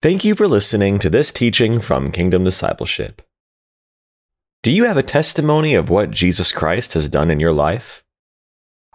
Thank 0.00 0.24
you 0.24 0.36
for 0.36 0.46
listening 0.46 1.00
to 1.00 1.10
this 1.10 1.32
teaching 1.32 1.80
from 1.80 2.12
Kingdom 2.12 2.44
Discipleship. 2.44 3.20
Do 4.62 4.70
you 4.70 4.84
have 4.84 4.96
a 4.96 5.02
testimony 5.02 5.74
of 5.74 5.90
what 5.90 6.12
Jesus 6.12 6.52
Christ 6.52 6.94
has 6.94 7.08
done 7.08 7.32
in 7.32 7.40
your 7.40 7.50
life? 7.52 8.04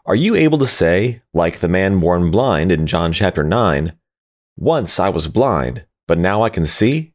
Are 0.06 0.16
you 0.16 0.34
able 0.34 0.58
to 0.60 0.66
say, 0.66 1.22
like 1.34 1.58
the 1.58 1.68
man 1.68 2.00
born 2.00 2.32
blind 2.32 2.72
in 2.72 2.88
John 2.88 3.12
chapter 3.12 3.44
9, 3.44 3.92
Once 4.56 4.98
I 4.98 5.10
was 5.10 5.28
blind, 5.28 5.86
but 6.08 6.18
now 6.18 6.42
I 6.42 6.50
can 6.50 6.66
see? 6.66 7.12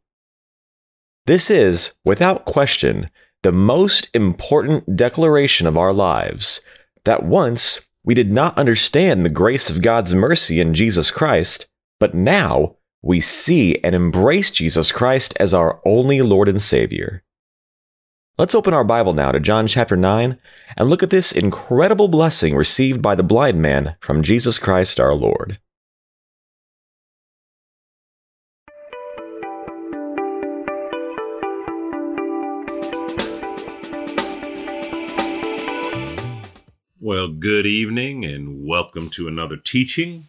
This 1.24 1.50
is, 1.50 1.94
without 2.04 2.44
question, 2.44 3.08
the 3.42 3.52
most 3.52 4.10
important 4.12 4.96
declaration 4.96 5.66
of 5.66 5.78
our 5.78 5.94
lives 5.94 6.60
that 7.06 7.22
once 7.22 7.86
we 8.04 8.12
did 8.12 8.30
not 8.30 8.58
understand 8.58 9.24
the 9.24 9.30
grace 9.30 9.70
of 9.70 9.80
God's 9.80 10.14
mercy 10.14 10.60
in 10.60 10.74
Jesus 10.74 11.10
Christ, 11.10 11.68
but 11.98 12.14
now 12.14 12.74
we 13.02 13.20
see 13.20 13.76
and 13.84 13.94
embrace 13.94 14.50
Jesus 14.50 14.90
Christ 14.90 15.32
as 15.38 15.54
our 15.54 15.80
only 15.84 16.20
Lord 16.20 16.48
and 16.48 16.60
Savior. 16.60 17.22
Let's 18.36 18.54
open 18.54 18.74
our 18.74 18.84
Bible 18.84 19.12
now 19.12 19.32
to 19.32 19.40
John 19.40 19.66
chapter 19.66 19.96
9 19.96 20.38
and 20.76 20.90
look 20.90 21.02
at 21.02 21.10
this 21.10 21.32
incredible 21.32 22.08
blessing 22.08 22.56
received 22.56 23.00
by 23.00 23.14
the 23.14 23.22
blind 23.22 23.62
man 23.62 23.96
from 24.00 24.22
Jesus 24.22 24.58
Christ 24.58 24.98
our 24.98 25.14
Lord. 25.14 25.58
Well, 37.00 37.28
good 37.28 37.64
evening 37.64 38.24
and 38.24 38.66
welcome 38.66 39.08
to 39.10 39.28
another 39.28 39.56
teaching 39.56 40.26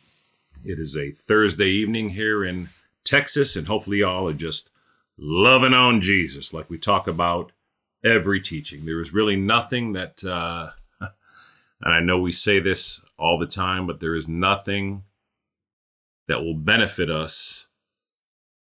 it 0.63 0.80
is 0.80 0.95
a 0.95 1.12
Thursday 1.12 1.70
evening 1.70 2.09
here 2.09 2.44
in 2.44 2.68
Texas, 3.04 3.55
and 3.55 3.68
hopefully, 3.68 3.99
y'all 3.99 4.27
are 4.27 4.34
just 4.34 4.70
loving 5.18 5.74
on 5.74 6.02
Jesus 6.02 6.54
like 6.54 6.70
we 6.70 6.77
talk 6.77 7.07
about 7.07 7.52
every 8.04 8.41
teaching. 8.41 8.85
There 8.85 9.02
is 9.02 9.13
really 9.13 9.35
nothing 9.35 9.93
that, 9.93 10.24
uh, 10.24 10.71
and 11.02 11.93
I 11.93 11.99
know 11.99 12.20
we 12.20 12.32
say 12.32 12.60
this 12.60 13.04
all 13.18 13.37
the 13.37 13.48
time, 13.48 13.87
but 13.87 13.99
there 13.99 14.15
is 14.15 14.27
nothing 14.27 15.04
that 16.27 16.43
will 16.43 16.55
benefit 16.55 17.10
us 17.10 17.68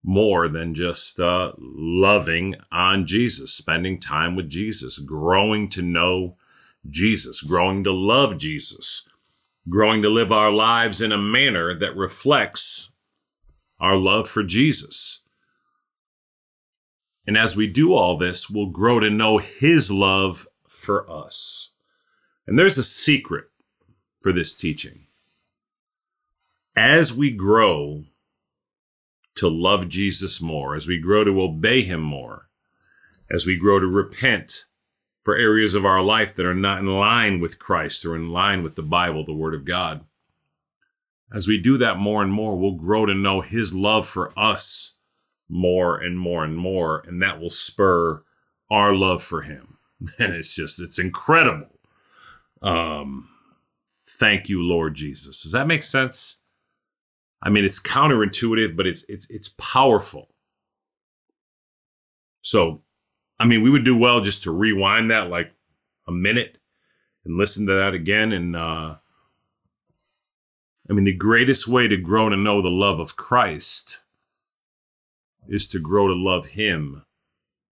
more 0.03 0.47
than 0.47 0.73
just 0.73 1.19
uh, 1.19 1.51
loving 1.57 2.55
on 2.71 3.05
Jesus, 3.05 3.53
spending 3.53 3.99
time 3.99 4.35
with 4.35 4.49
Jesus, 4.49 4.97
growing 4.97 5.67
to 5.69 5.81
know 5.81 6.37
Jesus, 6.89 7.41
growing 7.41 7.83
to 7.83 7.91
love 7.91 8.37
Jesus 8.37 9.08
growing 9.69 10.01
to 10.01 10.09
live 10.09 10.31
our 10.31 10.51
lives 10.51 11.01
in 11.01 11.11
a 11.11 11.17
manner 11.17 11.77
that 11.77 11.95
reflects 11.95 12.91
our 13.79 13.95
love 13.95 14.27
for 14.27 14.43
Jesus. 14.43 15.23
And 17.25 17.37
as 17.37 17.55
we 17.55 17.67
do 17.67 17.93
all 17.93 18.17
this, 18.17 18.49
we'll 18.49 18.67
grow 18.67 18.99
to 18.99 19.09
know 19.09 19.37
His 19.37 19.91
love 19.91 20.47
for 20.67 21.09
us. 21.09 21.73
And 22.47 22.57
there's 22.57 22.77
a 22.77 22.83
secret 22.83 23.45
for 24.21 24.33
this 24.33 24.55
teaching. 24.55 25.05
As 26.75 27.13
we 27.13 27.29
grow 27.29 28.05
to 29.35 29.47
love 29.47 29.89
Jesus 29.89 30.41
more, 30.41 30.75
as 30.75 30.87
we 30.87 30.99
grow 30.99 31.23
to 31.23 31.41
obey 31.41 31.83
Him 31.83 32.01
more, 32.01 32.49
as 33.31 33.45
we 33.45 33.57
grow 33.57 33.79
to 33.79 33.87
repent 33.87 34.65
for 35.29 35.37
areas 35.37 35.75
of 35.75 35.85
our 35.85 36.01
life 36.01 36.33
that 36.33 36.45
are 36.47 36.55
not 36.55 36.79
in 36.79 36.87
line 36.87 37.39
with 37.39 37.59
Christ 37.59 38.03
or 38.03 38.15
in 38.15 38.31
line 38.31 38.63
with 38.63 38.73
the 38.73 38.81
Bible, 38.81 39.23
the 39.23 39.31
Word 39.31 39.53
of 39.53 39.63
God. 39.63 40.03
As 41.31 41.47
we 41.47 41.59
do 41.59 41.77
that 41.77 41.99
more 41.99 42.23
and 42.23 42.33
more, 42.33 42.57
we'll 42.57 42.71
grow 42.71 43.05
to 43.05 43.13
know 43.13 43.41
His 43.41 43.75
love 43.75 44.07
for 44.07 44.33
us 44.35 44.97
more 45.47 45.99
and 45.99 46.17
more 46.17 46.43
and 46.43 46.57
more, 46.57 47.03
and 47.05 47.21
that 47.21 47.39
will 47.39 47.51
spur 47.51 48.23
our 48.71 48.95
love 48.95 49.21
for 49.21 49.43
Him. 49.43 49.77
And 50.17 50.33
it's 50.33 50.55
just, 50.55 50.81
it's 50.81 50.97
incredible. 50.97 51.77
Um, 52.63 53.29
thank 54.07 54.49
you, 54.49 54.63
Lord 54.63 54.95
Jesus. 54.95 55.43
Does 55.43 55.51
that 55.51 55.67
make 55.67 55.83
sense? 55.83 56.41
I 57.43 57.49
mean, 57.49 57.65
it's 57.65 57.79
counterintuitive, 57.79 58.75
but 58.75 58.87
it's 58.87 59.07
it's 59.07 59.29
it's 59.29 59.49
powerful. 59.59 60.29
So 62.41 62.81
I 63.39 63.45
mean, 63.45 63.61
we 63.61 63.69
would 63.69 63.85
do 63.85 63.95
well 63.95 64.21
just 64.21 64.43
to 64.43 64.51
rewind 64.51 65.11
that 65.11 65.29
like 65.29 65.51
a 66.07 66.11
minute 66.11 66.57
and 67.23 67.37
listen 67.37 67.65
to 67.67 67.73
that 67.73 67.93
again. 67.93 68.31
And 68.31 68.55
uh, 68.55 68.95
I 70.89 70.93
mean, 70.93 71.05
the 71.05 71.13
greatest 71.13 71.67
way 71.67 71.87
to 71.87 71.97
grow 71.97 72.29
to 72.29 72.35
know 72.35 72.61
the 72.61 72.69
love 72.69 72.99
of 72.99 73.15
Christ 73.15 74.01
is 75.47 75.67
to 75.69 75.79
grow 75.79 76.07
to 76.07 76.13
love 76.13 76.47
Him 76.47 77.05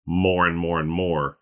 more 0.06 0.46
and 0.46 0.58
more 0.58 0.80
and 0.80 0.90
more. 0.90 1.38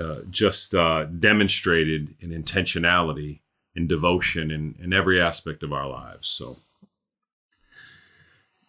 Uh, 0.00 0.20
just 0.30 0.74
uh, 0.74 1.04
demonstrated 1.04 2.14
in 2.18 2.30
intentionality, 2.30 3.40
and 3.76 3.88
devotion, 3.88 4.50
in, 4.50 4.74
in 4.82 4.92
every 4.92 5.20
aspect 5.20 5.62
of 5.62 5.72
our 5.72 5.88
lives. 5.88 6.28
So 6.28 6.56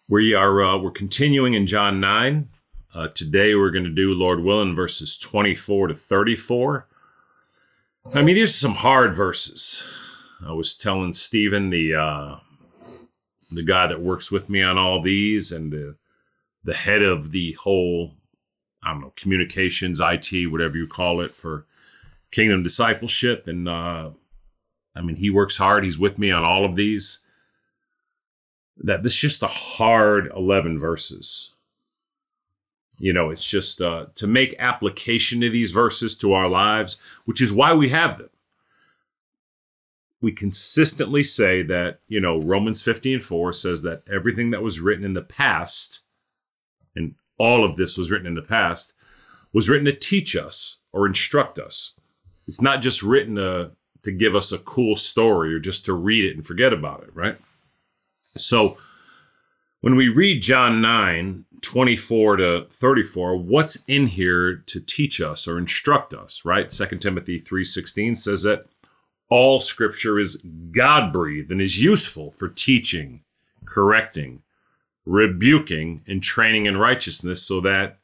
we 0.08 0.34
are 0.34 0.62
uh, 0.62 0.78
we're 0.78 0.90
continuing 0.90 1.54
in 1.54 1.66
John 1.66 2.00
nine. 2.00 2.48
Uh, 2.96 3.08
today 3.08 3.54
we're 3.54 3.70
going 3.70 3.84
to 3.84 3.90
do, 3.90 4.14
Lord 4.14 4.42
willing, 4.42 4.74
verses 4.74 5.18
24 5.18 5.88
to 5.88 5.94
34. 5.94 6.88
I 8.14 8.22
mean, 8.22 8.36
these 8.36 8.48
are 8.48 8.58
some 8.58 8.74
hard 8.74 9.14
verses. 9.14 9.86
I 10.42 10.52
was 10.52 10.74
telling 10.74 11.12
Stephen, 11.12 11.68
the 11.68 11.94
uh, 11.94 12.36
the 13.50 13.62
guy 13.62 13.86
that 13.86 14.00
works 14.00 14.32
with 14.32 14.48
me 14.48 14.62
on 14.62 14.78
all 14.78 15.02
these, 15.02 15.52
and 15.52 15.70
the 15.70 15.96
the 16.64 16.72
head 16.72 17.02
of 17.02 17.32
the 17.32 17.52
whole, 17.60 18.14
I 18.82 18.92
don't 18.92 19.02
know, 19.02 19.12
communications, 19.14 20.00
IT, 20.00 20.50
whatever 20.50 20.78
you 20.78 20.86
call 20.86 21.20
it, 21.20 21.32
for 21.32 21.66
Kingdom 22.30 22.62
Discipleship, 22.62 23.46
and 23.46 23.68
uh, 23.68 24.08
I 24.94 25.02
mean, 25.02 25.16
he 25.16 25.28
works 25.28 25.58
hard. 25.58 25.84
He's 25.84 25.98
with 25.98 26.18
me 26.18 26.30
on 26.30 26.44
all 26.44 26.64
of 26.64 26.76
these. 26.76 27.26
That 28.78 29.02
this 29.02 29.12
is 29.12 29.20
just 29.20 29.42
a 29.42 29.48
hard 29.48 30.32
11 30.34 30.78
verses 30.78 31.52
you 32.98 33.12
know, 33.12 33.30
it's 33.30 33.46
just 33.46 33.80
uh, 33.80 34.06
to 34.14 34.26
make 34.26 34.54
application 34.58 35.42
of 35.42 35.52
these 35.52 35.70
verses 35.70 36.16
to 36.16 36.32
our 36.32 36.48
lives, 36.48 37.00
which 37.24 37.40
is 37.40 37.52
why 37.52 37.74
we 37.74 37.90
have 37.90 38.18
them. 38.18 38.30
We 40.22 40.32
consistently 40.32 41.22
say 41.22 41.62
that, 41.62 42.00
you 42.08 42.20
know, 42.20 42.40
Romans 42.40 42.80
50 42.80 43.14
and 43.14 43.24
4 43.24 43.52
says 43.52 43.82
that 43.82 44.02
everything 44.10 44.50
that 44.50 44.62
was 44.62 44.80
written 44.80 45.04
in 45.04 45.12
the 45.12 45.22
past, 45.22 46.00
and 46.94 47.14
all 47.38 47.64
of 47.64 47.76
this 47.76 47.98
was 47.98 48.10
written 48.10 48.26
in 48.26 48.34
the 48.34 48.42
past, 48.42 48.94
was 49.52 49.68
written 49.68 49.84
to 49.86 49.92
teach 49.92 50.34
us 50.34 50.78
or 50.92 51.06
instruct 51.06 51.58
us. 51.58 51.92
It's 52.46 52.62
not 52.62 52.80
just 52.80 53.02
written 53.02 53.36
to, 53.36 53.72
to 54.04 54.12
give 54.12 54.34
us 54.34 54.52
a 54.52 54.58
cool 54.58 54.96
story 54.96 55.54
or 55.54 55.58
just 55.58 55.84
to 55.84 55.92
read 55.92 56.24
it 56.24 56.36
and 56.36 56.46
forget 56.46 56.72
about 56.72 57.02
it, 57.02 57.14
right? 57.14 57.36
So, 58.36 58.78
when 59.80 59.96
we 59.96 60.08
read 60.08 60.42
John 60.42 60.80
9, 60.80 61.44
24 61.60 62.36
to 62.36 62.66
34, 62.72 63.36
what's 63.36 63.84
in 63.86 64.08
here 64.08 64.56
to 64.66 64.80
teach 64.80 65.20
us 65.20 65.46
or 65.46 65.58
instruct 65.58 66.14
us, 66.14 66.44
right? 66.44 66.70
2 66.70 66.98
Timothy 66.98 67.38
3:16 67.38 68.16
says 68.16 68.42
that 68.42 68.66
all 69.28 69.58
scripture 69.58 70.18
is 70.18 70.36
God-breathed 70.70 71.50
and 71.50 71.60
is 71.60 71.82
useful 71.82 72.30
for 72.30 72.48
teaching, 72.48 73.22
correcting, 73.64 74.42
rebuking, 75.04 76.02
and 76.06 76.22
training 76.22 76.66
in 76.66 76.76
righteousness 76.76 77.42
so 77.42 77.60
that 77.60 77.98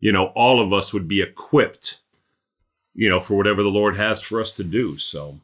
you 0.00 0.12
know 0.12 0.26
all 0.34 0.60
of 0.62 0.72
us 0.72 0.92
would 0.92 1.08
be 1.08 1.22
equipped 1.22 2.00
you 2.94 3.08
know 3.08 3.20
for 3.20 3.34
whatever 3.34 3.62
the 3.62 3.68
Lord 3.68 3.96
has 3.96 4.20
for 4.20 4.40
us 4.40 4.52
to 4.54 4.64
do. 4.64 4.98
So 4.98 5.40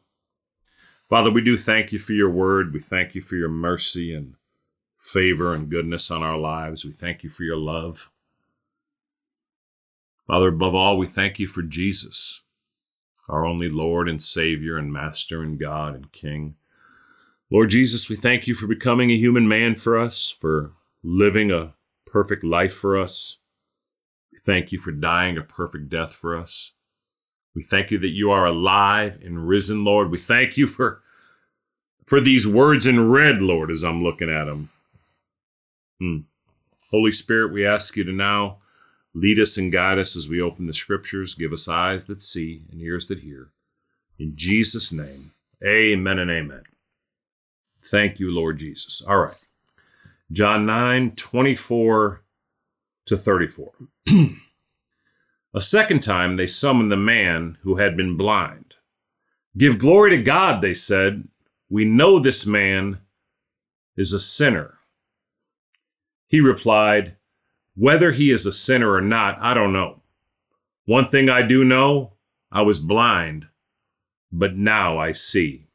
Father, 1.09 1.31
we 1.31 1.41
do 1.41 1.57
thank 1.57 1.91
you 1.91 1.99
for 1.99 2.13
your 2.13 2.29
word. 2.29 2.73
We 2.73 2.79
thank 2.79 3.15
you 3.15 3.21
for 3.21 3.35
your 3.35 3.49
mercy 3.49 4.13
and 4.13 4.35
favor 5.05 5.53
and 5.53 5.69
goodness 5.69 6.09
on 6.09 6.23
our 6.23 6.37
lives. 6.37 6.83
We 6.83 6.91
thank 6.91 7.23
you 7.23 7.29
for 7.29 7.43
your 7.43 7.57
love. 7.57 8.09
Father, 10.25 10.47
above 10.47 10.73
all, 10.73 10.97
we 10.97 11.05
thank 11.05 11.37
you 11.37 11.47
for 11.47 11.61
Jesus, 11.61 12.41
our 13.29 13.45
only 13.45 13.69
Lord 13.69 14.09
and 14.09 14.21
Savior 14.21 14.77
and 14.77 14.91
Master 14.91 15.43
and 15.43 15.59
God 15.59 15.93
and 15.93 16.11
King. 16.11 16.55
Lord 17.51 17.69
Jesus, 17.69 18.09
we 18.09 18.15
thank 18.15 18.47
you 18.47 18.55
for 18.55 18.65
becoming 18.65 19.11
a 19.11 19.17
human 19.17 19.47
man 19.47 19.75
for 19.75 19.97
us, 19.97 20.35
for 20.39 20.71
living 21.03 21.51
a 21.51 21.75
perfect 22.07 22.43
life 22.43 22.73
for 22.73 22.99
us. 22.99 23.37
We 24.33 24.39
thank 24.39 24.71
you 24.71 24.79
for 24.79 24.91
dying 24.91 25.37
a 25.37 25.43
perfect 25.43 25.89
death 25.89 26.15
for 26.15 26.35
us. 26.35 26.71
We 27.53 27.61
thank 27.61 27.91
you 27.91 27.99
that 27.99 28.09
you 28.09 28.31
are 28.31 28.47
alive 28.47 29.19
and 29.23 29.47
risen, 29.47 29.85
Lord. 29.85 30.09
We 30.09 30.17
thank 30.17 30.57
you 30.57 30.65
for 30.65 31.03
for 32.07 32.19
these 32.19 32.47
words 32.47 32.87
in 32.87 33.09
red, 33.09 33.41
Lord, 33.41 33.69
as 33.69 33.83
I'm 33.83 34.03
looking 34.03 34.29
at 34.29 34.45
them. 34.45 34.69
Hmm. 35.99 36.19
Holy 36.91 37.11
Spirit, 37.11 37.53
we 37.53 37.65
ask 37.65 37.95
you 37.95 38.03
to 38.03 38.11
now 38.11 38.57
lead 39.13 39.39
us 39.39 39.57
and 39.57 39.71
guide 39.71 39.97
us 39.97 40.15
as 40.15 40.27
we 40.27 40.41
open 40.41 40.67
the 40.67 40.73
scriptures. 40.73 41.33
Give 41.33 41.53
us 41.53 41.67
eyes 41.67 42.05
that 42.05 42.21
see 42.21 42.63
and 42.71 42.81
ears 42.81 43.07
that 43.07 43.19
hear. 43.19 43.49
In 44.19 44.35
Jesus' 44.35 44.91
name, 44.91 45.31
amen 45.65 46.19
and 46.19 46.31
amen. 46.31 46.63
Thank 47.83 48.19
you, 48.19 48.33
Lord 48.33 48.59
Jesus. 48.59 49.01
All 49.07 49.17
right. 49.17 49.35
John 50.31 50.65
9, 50.65 51.11
24 51.15 52.21
to 53.05 53.17
34. 53.17 53.71
a 55.53 55.61
second 55.61 56.01
time 56.01 56.35
they 56.35 56.47
summoned 56.47 56.91
the 56.91 56.97
man 56.97 57.57
who 57.61 57.77
had 57.77 57.95
been 57.95 58.17
blind. 58.17 58.73
Give 59.57 59.79
glory 59.79 60.11
to 60.11 60.23
God, 60.23 60.61
they 60.61 60.73
said. 60.73 61.27
We 61.69 61.85
know 61.85 62.19
this 62.19 62.45
man 62.45 62.99
is 63.95 64.13
a 64.13 64.19
sinner. 64.19 64.74
He 66.27 66.39
replied, 66.41 67.15
Whether 67.75 68.11
he 68.11 68.31
is 68.31 68.45
a 68.45 68.51
sinner 68.51 68.91
or 68.91 69.01
not, 69.01 69.37
I 69.39 69.53
don't 69.53 69.73
know. 69.73 70.01
One 70.85 71.07
thing 71.07 71.29
I 71.29 71.41
do 71.41 71.63
know 71.63 72.13
I 72.51 72.61
was 72.61 72.79
blind, 72.79 73.47
but 74.31 74.55
now 74.55 74.97
I 74.97 75.11
see. 75.11 75.67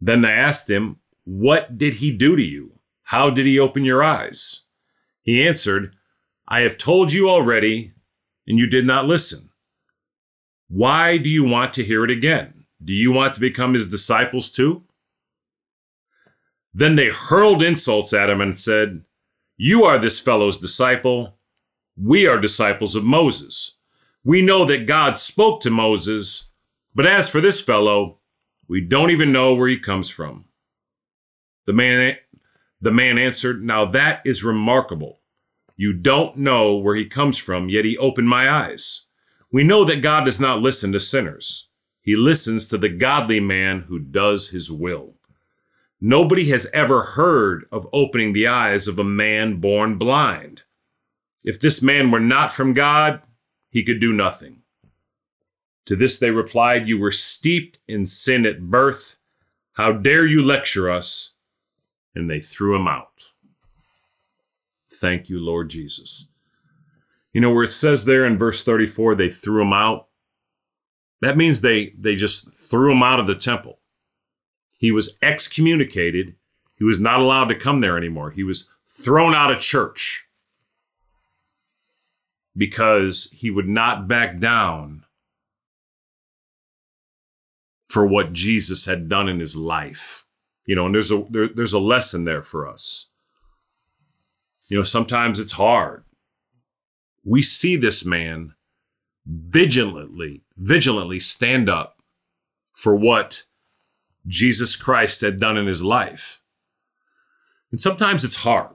Then 0.00 0.22
they 0.22 0.30
asked 0.30 0.70
him, 0.70 0.96
What 1.24 1.76
did 1.76 1.94
he 1.94 2.12
do 2.12 2.36
to 2.36 2.42
you? 2.42 2.78
How 3.02 3.30
did 3.30 3.46
he 3.46 3.58
open 3.58 3.84
your 3.84 4.02
eyes? 4.02 4.62
He 5.22 5.46
answered, 5.46 5.96
I 6.46 6.60
have 6.60 6.78
told 6.78 7.12
you 7.12 7.28
already, 7.28 7.92
and 8.46 8.58
you 8.58 8.66
did 8.66 8.86
not 8.86 9.06
listen. 9.06 9.50
Why 10.68 11.18
do 11.18 11.28
you 11.28 11.44
want 11.44 11.72
to 11.74 11.84
hear 11.84 12.04
it 12.04 12.10
again? 12.10 12.66
Do 12.82 12.92
you 12.92 13.12
want 13.12 13.34
to 13.34 13.40
become 13.40 13.72
his 13.74 13.90
disciples 13.90 14.50
too? 14.50 14.84
Then 16.72 16.96
they 16.96 17.08
hurled 17.08 17.62
insults 17.62 18.12
at 18.12 18.30
him 18.30 18.40
and 18.40 18.58
said, 18.58 19.02
You 19.62 19.84
are 19.84 19.98
this 19.98 20.18
fellow's 20.18 20.56
disciple. 20.56 21.36
We 21.94 22.26
are 22.26 22.40
disciples 22.40 22.94
of 22.94 23.04
Moses. 23.04 23.76
We 24.24 24.40
know 24.40 24.64
that 24.64 24.86
God 24.86 25.18
spoke 25.18 25.60
to 25.60 25.70
Moses, 25.70 26.48
but 26.94 27.04
as 27.04 27.28
for 27.28 27.42
this 27.42 27.60
fellow, 27.60 28.20
we 28.68 28.80
don't 28.80 29.10
even 29.10 29.32
know 29.32 29.52
where 29.52 29.68
he 29.68 29.78
comes 29.78 30.08
from. 30.08 30.46
The 31.66 31.74
man, 31.74 32.16
the 32.80 32.90
man 32.90 33.18
answered, 33.18 33.62
Now 33.62 33.84
that 33.84 34.22
is 34.24 34.42
remarkable. 34.42 35.20
You 35.76 35.92
don't 35.92 36.38
know 36.38 36.76
where 36.76 36.96
he 36.96 37.04
comes 37.04 37.36
from, 37.36 37.68
yet 37.68 37.84
he 37.84 37.98
opened 37.98 38.30
my 38.30 38.48
eyes. 38.48 39.08
We 39.52 39.62
know 39.62 39.84
that 39.84 40.00
God 40.00 40.24
does 40.24 40.40
not 40.40 40.62
listen 40.62 40.90
to 40.92 41.00
sinners. 41.00 41.68
He 42.00 42.16
listens 42.16 42.64
to 42.68 42.78
the 42.78 42.88
godly 42.88 43.40
man 43.40 43.80
who 43.88 43.98
does 43.98 44.48
his 44.48 44.70
will. 44.70 45.16
Nobody 46.00 46.48
has 46.48 46.66
ever 46.72 47.02
heard 47.02 47.66
of 47.70 47.86
opening 47.92 48.32
the 48.32 48.46
eyes 48.46 48.88
of 48.88 48.98
a 48.98 49.04
man 49.04 49.60
born 49.60 49.98
blind. 49.98 50.62
If 51.44 51.60
this 51.60 51.82
man 51.82 52.10
were 52.10 52.20
not 52.20 52.52
from 52.52 52.72
God, 52.72 53.22
he 53.68 53.84
could 53.84 54.00
do 54.00 54.12
nothing. 54.12 54.62
To 55.86 55.96
this 55.96 56.18
they 56.18 56.30
replied, 56.30 56.88
You 56.88 56.98
were 56.98 57.10
steeped 57.10 57.80
in 57.86 58.06
sin 58.06 58.46
at 58.46 58.60
birth. 58.62 59.16
How 59.72 59.92
dare 59.92 60.26
you 60.26 60.42
lecture 60.42 60.90
us? 60.90 61.34
And 62.14 62.30
they 62.30 62.40
threw 62.40 62.76
him 62.76 62.88
out. 62.88 63.32
Thank 64.92 65.28
you, 65.28 65.38
Lord 65.38 65.70
Jesus. 65.70 66.28
You 67.32 67.40
know, 67.40 67.50
where 67.50 67.64
it 67.64 67.70
says 67.70 68.04
there 68.04 68.24
in 68.24 68.38
verse 68.38 68.64
34, 68.64 69.14
they 69.14 69.30
threw 69.30 69.62
him 69.62 69.72
out, 69.72 70.08
that 71.20 71.36
means 71.36 71.60
they, 71.60 71.92
they 71.98 72.16
just 72.16 72.54
threw 72.54 72.92
him 72.92 73.02
out 73.02 73.20
of 73.20 73.26
the 73.26 73.34
temple. 73.34 73.79
He 74.80 74.90
was 74.90 75.18
excommunicated. 75.20 76.36
He 76.74 76.84
was 76.84 76.98
not 76.98 77.20
allowed 77.20 77.48
to 77.48 77.54
come 77.54 77.82
there 77.82 77.98
anymore. 77.98 78.30
He 78.30 78.42
was 78.42 78.72
thrown 78.88 79.34
out 79.34 79.52
of 79.52 79.60
church 79.60 80.26
because 82.56 83.30
he 83.36 83.50
would 83.50 83.68
not 83.68 84.08
back 84.08 84.38
down 84.38 85.04
for 87.90 88.06
what 88.06 88.32
Jesus 88.32 88.86
had 88.86 89.06
done 89.06 89.28
in 89.28 89.38
his 89.38 89.54
life. 89.54 90.24
You 90.64 90.76
know, 90.76 90.86
and 90.86 90.94
there's 90.94 91.10
a 91.10 91.26
there, 91.28 91.50
there's 91.54 91.74
a 91.74 91.78
lesson 91.78 92.24
there 92.24 92.42
for 92.42 92.66
us. 92.66 93.10
You 94.68 94.78
know, 94.78 94.82
sometimes 94.82 95.38
it's 95.38 95.52
hard. 95.52 96.04
We 97.22 97.42
see 97.42 97.76
this 97.76 98.02
man 98.02 98.54
vigilantly, 99.26 100.42
vigilantly 100.56 101.20
stand 101.20 101.68
up 101.68 102.02
for 102.72 102.96
what 102.96 103.44
Jesus 104.30 104.76
Christ 104.76 105.20
had 105.20 105.40
done 105.40 105.56
in 105.56 105.66
his 105.66 105.82
life. 105.82 106.40
And 107.70 107.80
sometimes 107.80 108.24
it's 108.24 108.36
hard. 108.36 108.70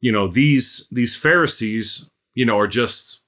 You 0.00 0.12
know, 0.12 0.28
these 0.28 0.86
these 0.90 1.16
Pharisees, 1.16 2.08
you 2.34 2.46
know, 2.46 2.58
are 2.58 2.68
just 2.68 3.22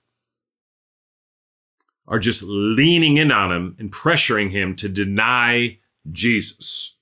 are 2.07 2.21
just 2.21 2.43
leaning 2.43 3.17
in 3.17 3.33
on 3.33 3.53
him 3.53 3.77
and 3.79 3.93
pressuring 3.93 4.51
him 4.51 4.75
to 4.77 4.89
deny 4.89 5.79
Jesus. 6.11 6.97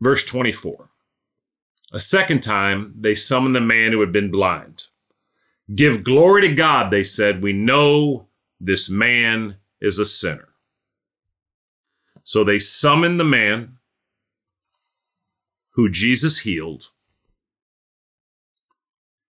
Verse 0.00 0.24
24. 0.24 0.90
A 1.92 2.00
second 2.00 2.42
time 2.42 2.94
they 2.98 3.14
summoned 3.14 3.54
the 3.54 3.60
man 3.60 3.92
who 3.92 4.00
had 4.00 4.12
been 4.12 4.30
blind. 4.30 4.84
Give 5.72 6.04
glory 6.04 6.42
to 6.42 6.54
God, 6.54 6.90
they 6.90 7.04
said. 7.04 7.42
We 7.42 7.52
know 7.52 8.26
this 8.60 8.90
man 8.90 9.56
is 9.80 9.98
a 9.98 10.04
sinner. 10.04 10.53
So 12.24 12.42
they 12.42 12.58
summon 12.58 13.18
the 13.18 13.24
man 13.24 13.76
who 15.72 15.88
Jesus 15.88 16.38
healed, 16.40 16.90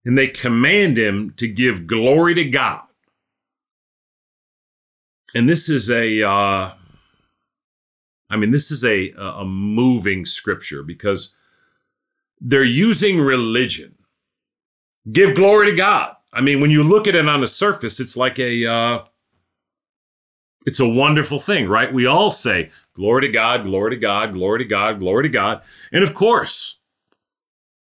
and 0.04 0.18
they 0.18 0.28
command 0.28 0.98
him 0.98 1.32
to 1.36 1.48
give 1.48 1.86
glory 1.86 2.34
to 2.34 2.44
God. 2.44 2.82
And 5.34 5.48
this 5.48 5.68
is 5.68 5.90
a, 5.90 6.22
uh, 6.22 6.72
I 8.28 8.36
mean, 8.36 8.50
this 8.50 8.70
is 8.70 8.84
a, 8.84 9.12
a 9.12 9.44
moving 9.44 10.26
scripture 10.26 10.82
because 10.82 11.36
they're 12.40 12.64
using 12.64 13.20
religion. 13.20 13.94
Give 15.10 15.34
glory 15.34 15.70
to 15.70 15.76
God. 15.76 16.16
I 16.32 16.40
mean, 16.40 16.60
when 16.60 16.70
you 16.70 16.82
look 16.82 17.06
at 17.06 17.14
it 17.14 17.28
on 17.28 17.40
the 17.40 17.46
surface, 17.46 18.00
it's 18.00 18.16
like 18.16 18.38
a, 18.38 18.66
uh, 18.66 19.04
it's 20.66 20.80
a 20.80 20.88
wonderful 20.88 21.38
thing, 21.38 21.68
right? 21.68 21.92
We 21.92 22.06
all 22.06 22.30
say, 22.30 22.70
glory 22.94 23.26
to 23.26 23.32
God, 23.32 23.64
glory 23.64 23.90
to 23.90 24.00
God, 24.00 24.34
glory 24.34 24.58
to 24.60 24.64
God, 24.64 24.98
glory 24.98 25.24
to 25.24 25.28
God. 25.28 25.62
And 25.92 26.02
of 26.02 26.14
course, 26.14 26.78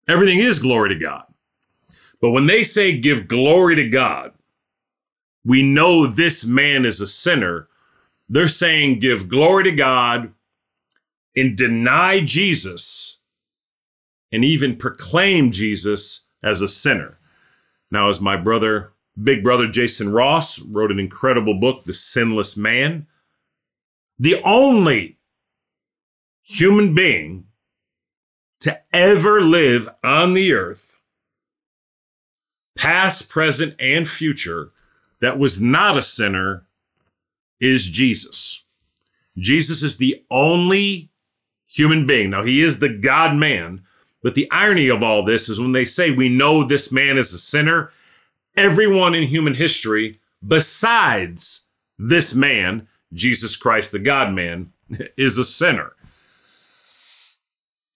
everything 0.07 0.39
is 0.39 0.59
glory 0.59 0.89
to 0.89 1.03
God. 1.03 1.23
But 2.21 2.31
when 2.31 2.47
they 2.47 2.63
say 2.63 2.97
give 2.97 3.27
glory 3.27 3.75
to 3.75 3.87
God, 3.87 4.33
we 5.45 5.61
know 5.61 6.05
this 6.05 6.45
man 6.45 6.85
is 6.85 6.99
a 6.99 7.07
sinner. 7.07 7.67
They're 8.27 8.47
saying 8.47 8.99
give 8.99 9.29
glory 9.29 9.63
to 9.65 9.71
God 9.71 10.33
and 11.35 11.55
deny 11.55 12.19
Jesus 12.19 13.21
and 14.31 14.43
even 14.43 14.75
proclaim 14.75 15.51
Jesus 15.51 16.27
as 16.43 16.61
a 16.61 16.67
sinner. 16.67 17.17
Now, 17.89 18.09
as 18.09 18.21
my 18.21 18.35
brother 18.35 18.93
Big 19.21 19.43
brother 19.43 19.67
Jason 19.67 20.11
Ross 20.11 20.59
wrote 20.61 20.91
an 20.91 20.99
incredible 20.99 21.53
book, 21.53 21.83
The 21.83 21.93
Sinless 21.93 22.55
Man. 22.55 23.07
The 24.19 24.41
only 24.43 25.17
human 26.41 26.93
being 26.93 27.45
to 28.61 28.81
ever 28.93 29.41
live 29.41 29.87
on 30.03 30.33
the 30.33 30.53
earth, 30.53 30.97
past, 32.77 33.29
present, 33.29 33.75
and 33.79 34.07
future, 34.07 34.71
that 35.21 35.39
was 35.39 35.61
not 35.61 35.97
a 35.97 36.01
sinner 36.01 36.65
is 37.59 37.85
Jesus. 37.85 38.65
Jesus 39.37 39.83
is 39.83 39.97
the 39.97 40.23
only 40.29 41.09
human 41.67 42.05
being. 42.05 42.31
Now, 42.31 42.43
he 42.43 42.61
is 42.61 42.79
the 42.79 42.89
God 42.89 43.35
man, 43.35 43.83
but 44.21 44.35
the 44.35 44.49
irony 44.51 44.89
of 44.89 45.03
all 45.03 45.23
this 45.23 45.47
is 45.47 45.59
when 45.59 45.71
they 45.71 45.85
say 45.85 46.11
we 46.11 46.29
know 46.29 46.63
this 46.63 46.91
man 46.91 47.17
is 47.17 47.31
a 47.31 47.37
sinner, 47.37 47.91
everyone 48.57 49.15
in 49.15 49.23
human 49.23 49.55
history 49.55 50.19
besides 50.45 51.67
this 51.97 52.33
man, 52.33 52.87
Jesus 53.13 53.55
Christ, 53.55 53.91
the 53.91 53.99
God 53.99 54.33
man, 54.33 54.71
is 55.17 55.37
a 55.37 55.45
sinner. 55.45 55.93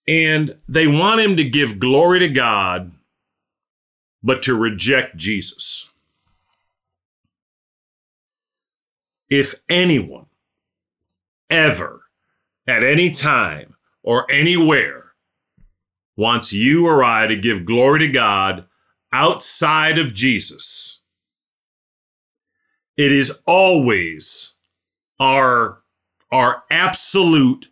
And 0.06 0.56
they 0.68 0.86
want 0.86 1.20
him 1.20 1.36
to 1.36 1.44
give 1.44 1.78
glory 1.78 2.18
to 2.20 2.28
God, 2.28 2.92
but 4.22 4.42
to 4.42 4.54
reject 4.54 5.16
Jesus. 5.16 5.90
If 9.30 9.54
anyone 9.68 10.26
ever, 11.48 12.02
at 12.66 12.84
any 12.84 13.10
time 13.10 13.76
or 14.02 14.30
anywhere, 14.30 15.12
wants 16.16 16.52
you 16.52 16.86
or 16.86 17.02
I 17.02 17.26
to 17.26 17.36
give 17.36 17.64
glory 17.64 18.00
to 18.00 18.08
God 18.08 18.66
outside 19.12 19.98
of 19.98 20.14
Jesus, 20.14 21.00
it 22.96 23.10
is 23.10 23.38
always 23.46 24.53
our, 25.18 25.78
our 26.30 26.64
absolute 26.70 27.68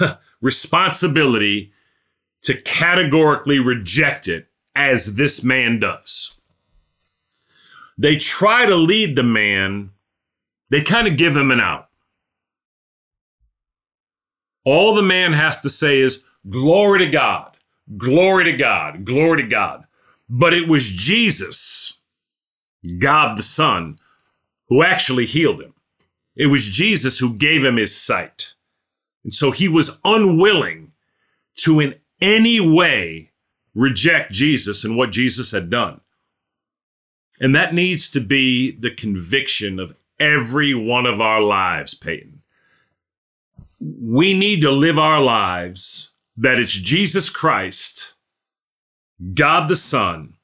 responsibility 0.40 1.72
to 2.42 2.60
categorically 2.62 3.58
reject 3.58 4.28
it 4.28 4.48
as 4.74 5.16
this 5.16 5.42
man 5.44 5.80
does. 5.80 6.38
They 7.98 8.16
try 8.16 8.66
to 8.66 8.76
lead 8.76 9.16
the 9.16 9.22
man, 9.22 9.90
they 10.70 10.82
kind 10.82 11.06
of 11.06 11.16
give 11.16 11.36
him 11.36 11.50
an 11.50 11.60
out. 11.60 11.88
All 14.64 14.94
the 14.94 15.02
man 15.02 15.32
has 15.32 15.60
to 15.60 15.70
say 15.70 16.00
is, 16.00 16.24
Glory 16.48 17.00
to 17.00 17.10
God. 17.10 17.56
Glory 17.98 18.44
to 18.44 18.52
God. 18.52 19.04
Glory 19.04 19.42
to 19.42 19.48
God. 19.48 19.84
But 20.28 20.54
it 20.54 20.68
was 20.68 20.88
Jesus, 20.88 22.00
God 22.98 23.36
the 23.36 23.42
Son, 23.42 23.98
who 24.70 24.82
actually 24.82 25.26
healed 25.26 25.60
him. 25.60 25.74
It 26.34 26.46
was 26.46 26.66
Jesus 26.66 27.18
who 27.18 27.34
gave 27.34 27.64
him 27.64 27.76
his 27.76 27.94
sight. 27.94 28.54
And 29.22 29.34
so 29.34 29.50
he 29.50 29.68
was 29.68 30.00
unwilling 30.04 30.92
to 31.56 31.80
in 31.80 31.96
any 32.22 32.60
way 32.60 33.32
reject 33.74 34.32
Jesus 34.32 34.84
and 34.84 34.96
what 34.96 35.12
Jesus 35.12 35.50
had 35.50 35.68
done. 35.68 36.00
And 37.40 37.54
that 37.54 37.74
needs 37.74 38.10
to 38.10 38.20
be 38.20 38.70
the 38.70 38.90
conviction 38.90 39.78
of 39.78 39.94
every 40.18 40.74
one 40.74 41.06
of 41.06 41.20
our 41.20 41.40
lives, 41.40 41.94
Peyton. 41.94 42.42
We 43.80 44.38
need 44.38 44.60
to 44.60 44.70
live 44.70 44.98
our 44.98 45.20
lives 45.20 46.14
that 46.36 46.58
it's 46.58 46.72
Jesus 46.72 47.28
Christ, 47.28 48.14
God 49.34 49.68
the 49.68 49.76
Son, 49.76 50.34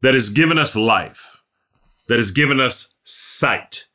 that 0.00 0.14
has 0.14 0.28
given 0.28 0.58
us 0.58 0.74
life, 0.76 1.33
that 2.08 2.18
has 2.18 2.30
given 2.30 2.60
us 2.60 2.96
sight, 3.04 3.86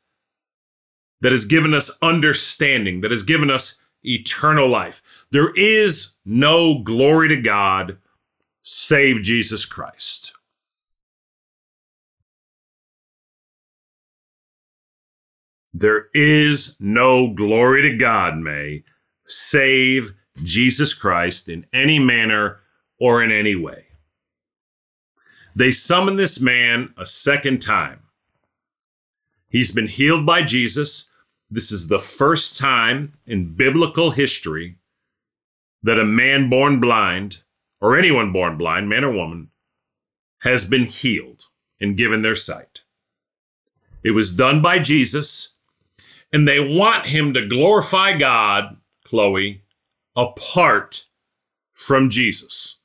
that 1.22 1.32
has 1.32 1.46
given 1.46 1.74
us 1.74 1.98
understanding, 2.02 3.02
that 3.02 3.12
has 3.12 3.24
given 3.24 3.50
us 3.50 3.82
eternal 4.04 4.68
life. 4.68 5.02
There 5.32 5.54
is 5.56 6.16
no 6.26 6.80
glory 6.80 7.30
to 7.30 7.42
God 7.42 7.98
save 8.62 9.22
Jesus 9.22 9.66
Christ. 9.66 10.34
There 15.74 16.08
is 16.14 16.76
no 16.80 17.28
glory 17.34 17.84
to 17.84 17.96
God, 17.96 18.38
may 18.38 18.84
save 19.26 20.14
Jesus 20.44 20.94
Christ 20.94 21.48
in 21.48 21.66
any 21.72 22.00
manner 22.00 22.60
or 23.00 23.24
in 23.24 23.32
any 23.32 23.56
way. 23.56 23.89
They 25.60 25.72
summon 25.72 26.16
this 26.16 26.40
man 26.40 26.94
a 26.96 27.06
second 27.06 27.62
time. 27.62 28.04
He's 29.50 29.74
been 29.74 29.90
healed 29.90 30.26
by 30.26 30.42
Jesus. 30.42 31.12
This 31.52 31.70
is 31.70 31.90
the 31.90 32.00
first 32.00 32.58
time 32.58 33.18
in 33.28 33.56
biblical 33.56 34.12
history 34.12 34.78
that 35.84 36.00
a 36.00 36.06
man 36.06 36.50
born 36.50 36.80
blind, 36.80 37.44
or 37.82 37.98
anyone 37.98 38.32
born 38.32 38.58
blind, 38.58 38.88
man 38.88 39.04
or 39.04 39.12
woman, 39.12 39.50
has 40.44 40.64
been 40.64 40.86
healed 40.86 41.48
and 41.82 41.98
given 41.98 42.22
their 42.22 42.38
sight. 42.38 42.84
It 44.02 44.12
was 44.12 44.32
done 44.32 44.62
by 44.62 44.80
Jesus 44.80 45.56
and 46.32 46.48
they 46.48 46.62
want 46.62 47.08
him 47.08 47.34
to 47.34 47.46
glorify 47.46 48.18
God, 48.18 48.78
Chloe, 49.04 49.64
apart 50.16 51.04
from 51.74 52.10
Jesus. 52.10 52.79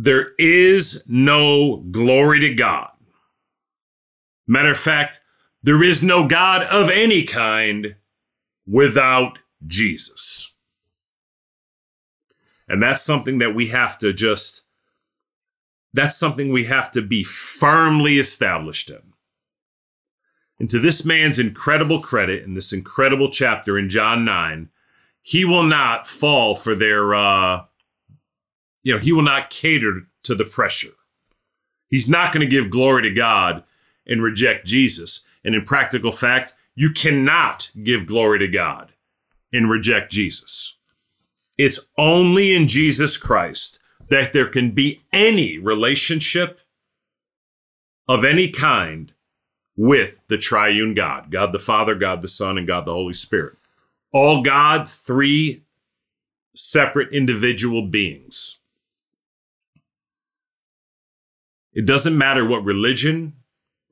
There 0.00 0.28
is 0.38 1.02
no 1.08 1.78
glory 1.90 2.38
to 2.38 2.54
God. 2.54 2.92
Matter 4.46 4.70
of 4.70 4.78
fact, 4.78 5.20
there 5.60 5.82
is 5.82 6.04
no 6.04 6.28
God 6.28 6.62
of 6.68 6.88
any 6.88 7.24
kind 7.24 7.96
without 8.64 9.40
Jesus. 9.66 10.54
And 12.68 12.80
that's 12.80 13.02
something 13.02 13.38
that 13.38 13.56
we 13.56 13.68
have 13.68 13.98
to 13.98 14.12
just, 14.12 14.66
that's 15.92 16.16
something 16.16 16.52
we 16.52 16.66
have 16.66 16.92
to 16.92 17.02
be 17.02 17.24
firmly 17.24 18.20
established 18.20 18.90
in. 18.90 19.14
And 20.60 20.70
to 20.70 20.78
this 20.78 21.04
man's 21.04 21.40
incredible 21.40 22.00
credit 22.00 22.44
in 22.44 22.54
this 22.54 22.72
incredible 22.72 23.30
chapter 23.30 23.76
in 23.76 23.88
John 23.88 24.24
9, 24.24 24.68
he 25.22 25.44
will 25.44 25.64
not 25.64 26.06
fall 26.06 26.54
for 26.54 26.76
their, 26.76 27.16
uh, 27.16 27.64
you 28.88 28.94
know, 28.94 29.00
he 29.00 29.12
will 29.12 29.20
not 29.20 29.50
cater 29.50 30.06
to 30.22 30.34
the 30.34 30.46
pressure. 30.46 30.94
He's 31.90 32.08
not 32.08 32.32
going 32.32 32.40
to 32.40 32.50
give 32.50 32.70
glory 32.70 33.02
to 33.02 33.10
God 33.10 33.62
and 34.06 34.22
reject 34.22 34.64
Jesus. 34.64 35.26
And 35.44 35.54
in 35.54 35.62
practical 35.66 36.10
fact, 36.10 36.54
you 36.74 36.92
cannot 36.92 37.70
give 37.82 38.06
glory 38.06 38.38
to 38.38 38.48
God 38.48 38.92
and 39.52 39.68
reject 39.68 40.10
Jesus. 40.10 40.78
It's 41.58 41.80
only 41.98 42.54
in 42.54 42.66
Jesus 42.66 43.18
Christ 43.18 43.78
that 44.08 44.32
there 44.32 44.48
can 44.48 44.70
be 44.70 45.02
any 45.12 45.58
relationship 45.58 46.58
of 48.08 48.24
any 48.24 48.48
kind 48.48 49.12
with 49.76 50.22
the 50.28 50.38
triune 50.38 50.94
God 50.94 51.30
God 51.30 51.52
the 51.52 51.58
Father, 51.58 51.94
God 51.94 52.22
the 52.22 52.28
Son, 52.28 52.56
and 52.56 52.66
God 52.66 52.86
the 52.86 52.94
Holy 52.94 53.12
Spirit. 53.12 53.58
All 54.14 54.42
God, 54.42 54.88
three 54.88 55.62
separate 56.54 57.12
individual 57.12 57.82
beings. 57.82 58.57
It 61.78 61.86
doesn't 61.86 62.18
matter 62.18 62.44
what 62.44 62.64
religion 62.64 63.34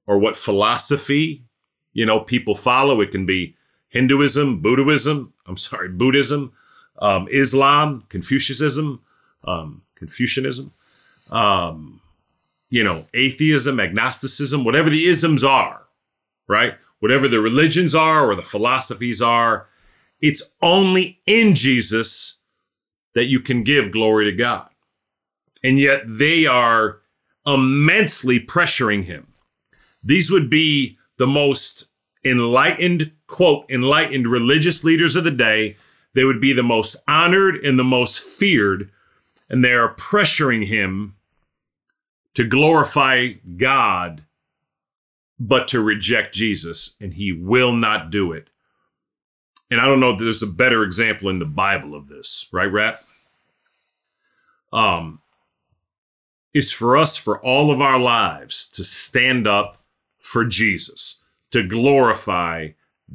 or 0.09 0.19
what 0.19 0.35
philosophy, 0.37 1.45
you 1.93 2.05
know, 2.05 2.19
people 2.19 2.57
follow. 2.57 3.01
It 3.01 3.13
can 3.13 3.27
be 3.27 3.55
Hinduism, 3.91 4.61
Buddhism, 4.61 5.33
I'm 5.47 5.57
sorry, 5.57 5.89
Buddhism, 5.91 6.53
um, 6.99 7.29
Islam, 7.31 8.03
Confucianism, 8.09 9.03
um, 9.45 9.83
Confucianism, 9.95 10.73
um, 11.31 12.01
you 12.71 12.83
know, 12.83 13.05
atheism, 13.15 13.79
agnosticism, 13.79 14.65
whatever 14.65 14.91
the 14.91 15.07
isms 15.07 15.45
are, 15.45 15.83
right? 16.49 16.75
Whatever 16.99 17.29
the 17.29 17.39
religions 17.39 17.95
are 17.95 18.29
or 18.29 18.35
the 18.35 18.43
philosophies 18.43 19.23
are, 19.23 19.69
it's 20.21 20.57
only 20.61 21.21
in 21.25 21.55
Jesus 21.55 22.39
that 23.15 23.27
you 23.27 23.39
can 23.39 23.63
give 23.63 23.93
glory 23.93 24.29
to 24.29 24.37
God. 24.37 24.71
And 25.63 25.79
yet 25.79 26.03
they 26.05 26.47
are 26.47 27.03
immensely 27.47 28.41
pressuring 28.41 29.05
him. 29.05 29.29
These 30.03 30.31
would 30.31 30.51
be 30.51 30.99
the 31.19 31.27
most 31.27 31.89
enlightened, 32.25 33.13
quote, 33.27 33.71
enlightened 33.71 34.27
religious 34.27 34.85
leaders 34.85 35.17
of 35.17 35.25
the 35.25 35.31
day. 35.31 35.77
They 36.15 36.25
would 36.25 36.41
be 36.41 36.53
the 36.53 36.63
most 36.63 36.97
honored 37.07 37.57
and 37.65 37.79
the 37.79 37.85
most 37.85 38.19
feared. 38.19 38.91
And 39.49 39.65
they 39.65 39.73
are 39.73 39.95
pressuring 39.95 40.67
him 40.67 41.15
to 42.35 42.45
glorify 42.45 43.35
God, 43.57 44.25
but 45.39 45.69
to 45.69 45.81
reject 45.81 46.35
Jesus, 46.35 46.97
and 47.01 47.15
he 47.15 47.33
will 47.33 47.73
not 47.73 48.11
do 48.11 48.33
it. 48.33 48.51
And 49.71 49.81
I 49.81 49.87
don't 49.87 50.01
know 50.01 50.11
if 50.11 50.19
there's 50.19 50.43
a 50.43 50.47
better 50.47 50.83
example 50.83 51.29
in 51.29 51.39
the 51.39 51.45
Bible 51.45 51.95
of 51.95 52.09
this, 52.09 52.47
right, 52.53 52.71
Rat? 52.71 53.03
Um, 54.73 55.21
it's 56.57 56.73
for 56.73 56.97
us 56.97 57.17
for 57.17 57.39
all 57.45 57.71
of 57.71 57.83
our 57.83 57.99
lives 57.99 58.67
to 58.71 58.83
stand 58.83 59.47
up 59.47 59.77
for 60.19 60.43
Jesus, 60.43 61.23
to 61.51 61.63
glorify 61.63 62.69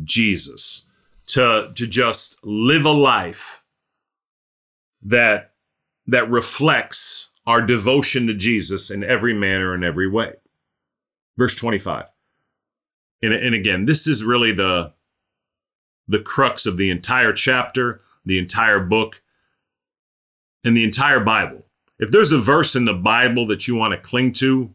Jesus, 0.04 0.88
to, 1.26 1.72
to 1.74 1.88
just 1.88 2.46
live 2.46 2.86
a 2.86 2.92
life 2.92 3.64
that 5.02 5.54
that 6.06 6.30
reflects 6.30 7.34
our 7.48 7.64
devotion 7.64 8.28
to 8.28 8.34
Jesus 8.36 8.92
in 8.92 9.04
every 9.04 9.34
manner 9.34 9.74
and 9.74 9.84
every 9.84 10.08
way. 10.08 10.34
Verse 11.36 11.56
25. 11.56 12.06
And, 13.24 13.34
and 13.34 13.56
again, 13.56 13.86
this 13.86 14.06
is 14.06 14.24
really 14.24 14.52
the, 14.52 14.94
the 16.08 16.20
crux 16.20 16.68
of 16.68 16.78
the 16.78 16.92
entire 16.92 17.34
chapter, 17.34 18.02
the 18.24 18.38
entire 18.38 18.80
book, 18.80 19.24
and 20.64 20.78
the 20.78 20.84
entire 20.84 21.20
Bible. 21.20 21.66
If 22.02 22.10
there's 22.10 22.32
a 22.32 22.40
verse 22.40 22.76
in 22.76 22.86
the 22.86 22.96
Bible 22.96 23.46
that 23.48 23.68
you 23.68 23.76
want 23.76 23.94
to 23.94 24.00
cling 24.00 24.32
to, 24.34 24.74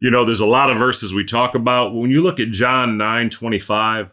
you 0.00 0.10
know, 0.10 0.24
there's 0.24 0.40
a 0.40 0.46
lot 0.46 0.70
of 0.70 0.78
verses 0.78 1.12
we 1.12 1.22
talk 1.22 1.54
about. 1.54 1.94
When 1.94 2.10
you 2.10 2.22
look 2.22 2.40
at 2.40 2.50
John 2.50 2.96
9 2.96 3.28
25, 3.28 4.10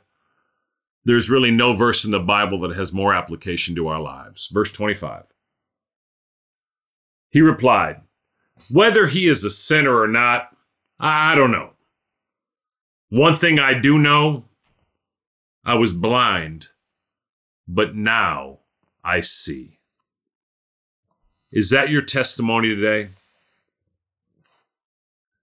there's 1.06 1.30
really 1.30 1.52
no 1.52 1.74
verse 1.74 2.04
in 2.04 2.12
the 2.12 2.20
Bible 2.20 2.60
that 2.62 2.76
has 2.76 2.92
more 2.94 3.14
application 3.14 3.76
to 3.76 3.88
our 3.88 4.02
lives. 4.02 4.48
Verse 4.48 4.72
25. 4.74 5.24
He 7.30 7.40
replied, 7.40 8.02
Whether 8.72 9.08
he 9.08 9.28
is 9.28 9.46
a 9.46 9.50
sinner 9.50 9.98
or 9.98 10.08
not, 10.08 10.56
I 11.00 11.36
don't 11.36 11.52
know. 11.52 11.72
One 13.10 13.34
thing 13.34 13.58
I 13.58 13.74
do 13.74 13.98
know 13.98 14.44
I 15.64 15.76
was 15.76 15.94
blind, 15.94 16.68
but 17.70 17.96
now 17.96 18.60
I 19.02 19.22
see. 19.22 19.80
Is 21.54 21.70
that 21.70 21.92
your 21.92 22.02
testimony 22.02 22.70
today? 22.70 23.10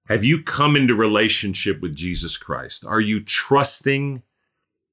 Have 0.09 0.25
you 0.25 0.43
come 0.43 0.75
into 0.75 0.97
relationship 0.97 1.81
with 1.81 1.95
Jesus 1.95 2.37
Christ? 2.37 2.85
Are 2.85 3.01
you 3.01 3.21
trusting 3.21 4.23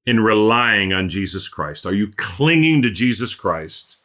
and 0.06 0.24
relying 0.24 0.92
on 0.92 1.08
Jesus 1.08 1.48
Christ? 1.48 1.84
Are 1.84 1.92
you 1.92 2.12
clinging 2.16 2.82
to 2.82 2.90
Jesus 2.90 3.34
Christ 3.34 3.96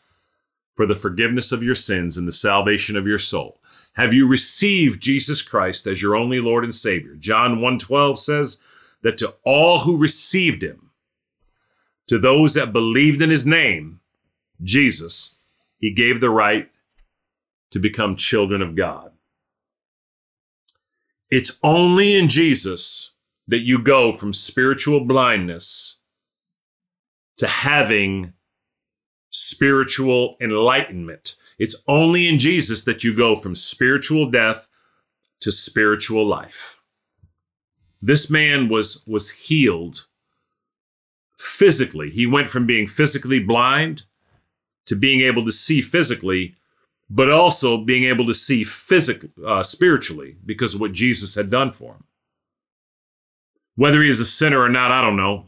for 0.76 0.88
the 0.88 0.96
forgiveness 0.96 1.52
of 1.52 1.62
your 1.62 1.76
sins 1.76 2.18
and 2.18 2.28
the 2.28 2.32
salvation 2.32 2.98
of 2.98 3.06
your 3.06 3.20
soul? 3.20 3.60
Have 3.94 4.12
you 4.12 4.28
received 4.28 5.00
Jesus 5.00 5.44
Christ 5.44 5.86
as 5.86 6.02
your 6.02 6.16
only 6.16 6.40
Lord 6.40 6.64
and 6.64 6.74
Savior? 6.74 7.14
John 7.14 7.60
1:12 7.60 8.18
says 8.18 8.60
that 9.04 9.20
to 9.20 9.36
all 9.44 9.82
who 9.82 9.98
received 9.98 10.64
him, 10.64 10.90
to 12.08 12.18
those 12.18 12.56
that 12.56 12.74
believed 12.74 13.22
in 13.22 13.30
his 13.30 13.46
name, 13.46 14.00
Jesus, 14.64 15.36
he 15.78 15.92
gave 15.92 16.20
the 16.20 16.32
right 16.32 16.73
to 17.74 17.80
become 17.80 18.16
children 18.16 18.62
of 18.62 18.76
God. 18.76 19.12
It's 21.32 21.60
only 21.64 22.16
in 22.16 22.30
Jesus 22.30 23.14
that 23.48 23.62
you 23.62 23.82
go 23.82 24.12
from 24.12 24.32
spiritual 24.32 25.04
blindness 25.06 26.00
to 27.38 27.48
having 27.48 28.34
spiritual 29.32 30.38
enlightenment. 30.40 31.36
It's 31.58 31.76
only 31.88 32.28
in 32.28 32.38
Jesus 32.38 32.84
that 32.84 33.04
you 33.04 33.16
go 33.16 33.36
from 33.36 33.56
spiritual 33.56 34.30
death 34.30 34.70
to 35.42 35.52
spiritual 35.52 36.28
life. 36.28 36.80
This 38.04 38.30
man 38.30 38.70
was, 38.70 39.04
was 39.08 39.32
healed 39.32 40.06
physically. 41.40 42.12
He 42.12 42.28
went 42.28 42.50
from 42.50 42.68
being 42.68 42.86
physically 42.86 43.40
blind 43.40 44.04
to 44.86 44.96
being 44.96 45.22
able 45.22 45.44
to 45.44 45.52
see 45.52 45.82
physically, 45.82 46.56
but 47.14 47.30
also 47.30 47.78
being 47.78 48.06
able 48.06 48.26
to 48.26 48.34
see 48.34 48.64
physically, 48.64 49.30
uh, 49.46 49.62
spiritually 49.62 50.36
because 50.44 50.74
of 50.74 50.82
what 50.82 50.94
Jesus 50.94 51.36
had 51.36 51.52
done 51.52 51.70
for 51.72 51.92
him. 51.94 52.06
Whether 53.76 54.02
he 54.02 54.10
is 54.10 54.20
a 54.20 54.26
sinner 54.26 54.60
or 54.60 54.70
not, 54.70 54.92
I 54.92 55.04
don't 55.04 55.16
know. 55.16 55.46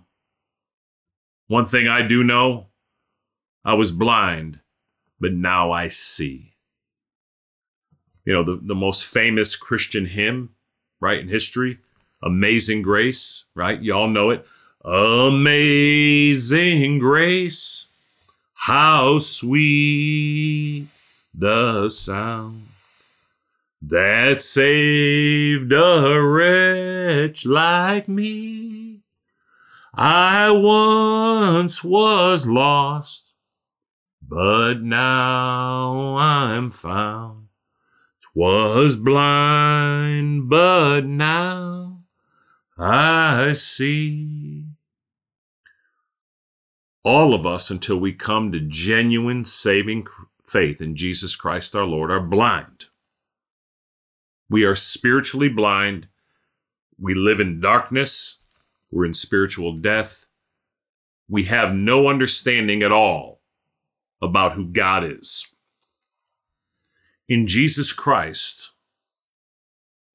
One 1.48 1.66
thing 1.66 1.88
I 1.88 2.04
do 2.04 2.24
know 2.24 2.68
I 3.64 3.74
was 3.74 3.92
blind, 3.92 4.60
but 5.20 5.34
now 5.34 5.72
I 5.72 5.88
see. 5.88 6.54
You 8.26 8.34
know, 8.34 8.44
the, 8.44 8.60
the 8.62 8.76
most 8.76 9.04
famous 9.04 9.56
Christian 9.56 10.06
hymn, 10.06 10.52
right, 11.00 11.20
in 11.20 11.30
history, 11.30 11.80
Amazing 12.22 12.84
Grace, 12.84 13.46
right? 13.56 13.82
Y'all 13.82 14.08
know 14.08 14.30
it. 14.30 14.46
Amazing 14.84 15.80
Grace, 17.00 17.88
how 18.54 19.18
sweet 19.18 20.90
the 21.38 21.90
sound 21.90 22.68
that 23.82 24.40
saved 24.40 25.72
a 25.74 26.22
wretch 26.22 27.46
like 27.46 28.08
me. 28.08 29.02
I 29.94 30.50
once 30.52 31.84
was 31.84 32.48
lost, 32.48 33.34
but 34.22 34.82
now 34.82 36.18
I'm 36.18 36.72
found. 36.72 37.48
'Twas 38.22 38.96
blind, 38.96 40.50
but 40.50 41.06
now 41.06 42.04
I 42.78 43.54
see. 43.54 44.66
All 47.04 47.34
of 47.34 47.46
us, 47.46 47.70
until 47.70 47.98
we 47.98 48.14
come 48.14 48.52
to 48.52 48.60
genuine 48.60 49.46
saving 49.46 50.04
faith 50.48 50.82
in 50.82 50.96
Jesus 50.96 51.36
Christ 51.36 51.76
our 51.76 51.86
Lord, 51.86 52.12
are 52.12 52.20
blind. 52.20 52.86
We 54.50 54.64
are 54.64 54.76
spiritually 54.76 55.50
blind. 55.50 56.08
We 57.00 57.14
live 57.16 57.40
in 57.40 57.60
darkness. 57.60 58.40
We're 58.92 59.06
in 59.06 59.14
spiritual 59.14 59.74
death. 59.74 60.28
We 61.28 61.46
have 61.46 61.74
no 61.74 62.08
understanding 62.08 62.84
at 62.84 62.92
all 62.92 63.42
about 64.22 64.54
who 64.54 64.66
God 64.66 65.04
is. 65.04 65.48
In 67.28 67.48
Jesus 67.48 67.92
Christ, 67.92 68.72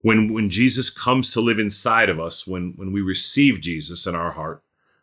when, 0.03 0.33
when 0.33 0.49
Jesus 0.49 0.89
comes 0.89 1.33
to 1.33 1.41
live 1.41 1.59
inside 1.59 2.09
of 2.09 2.21
us, 2.21 2.47
when, 2.47 2.75
when 2.77 2.93
we 2.93 3.01
receive 3.01 3.61
Jesus 3.61 4.07
in 4.07 4.15
our 4.15 4.33
heart 4.33 4.63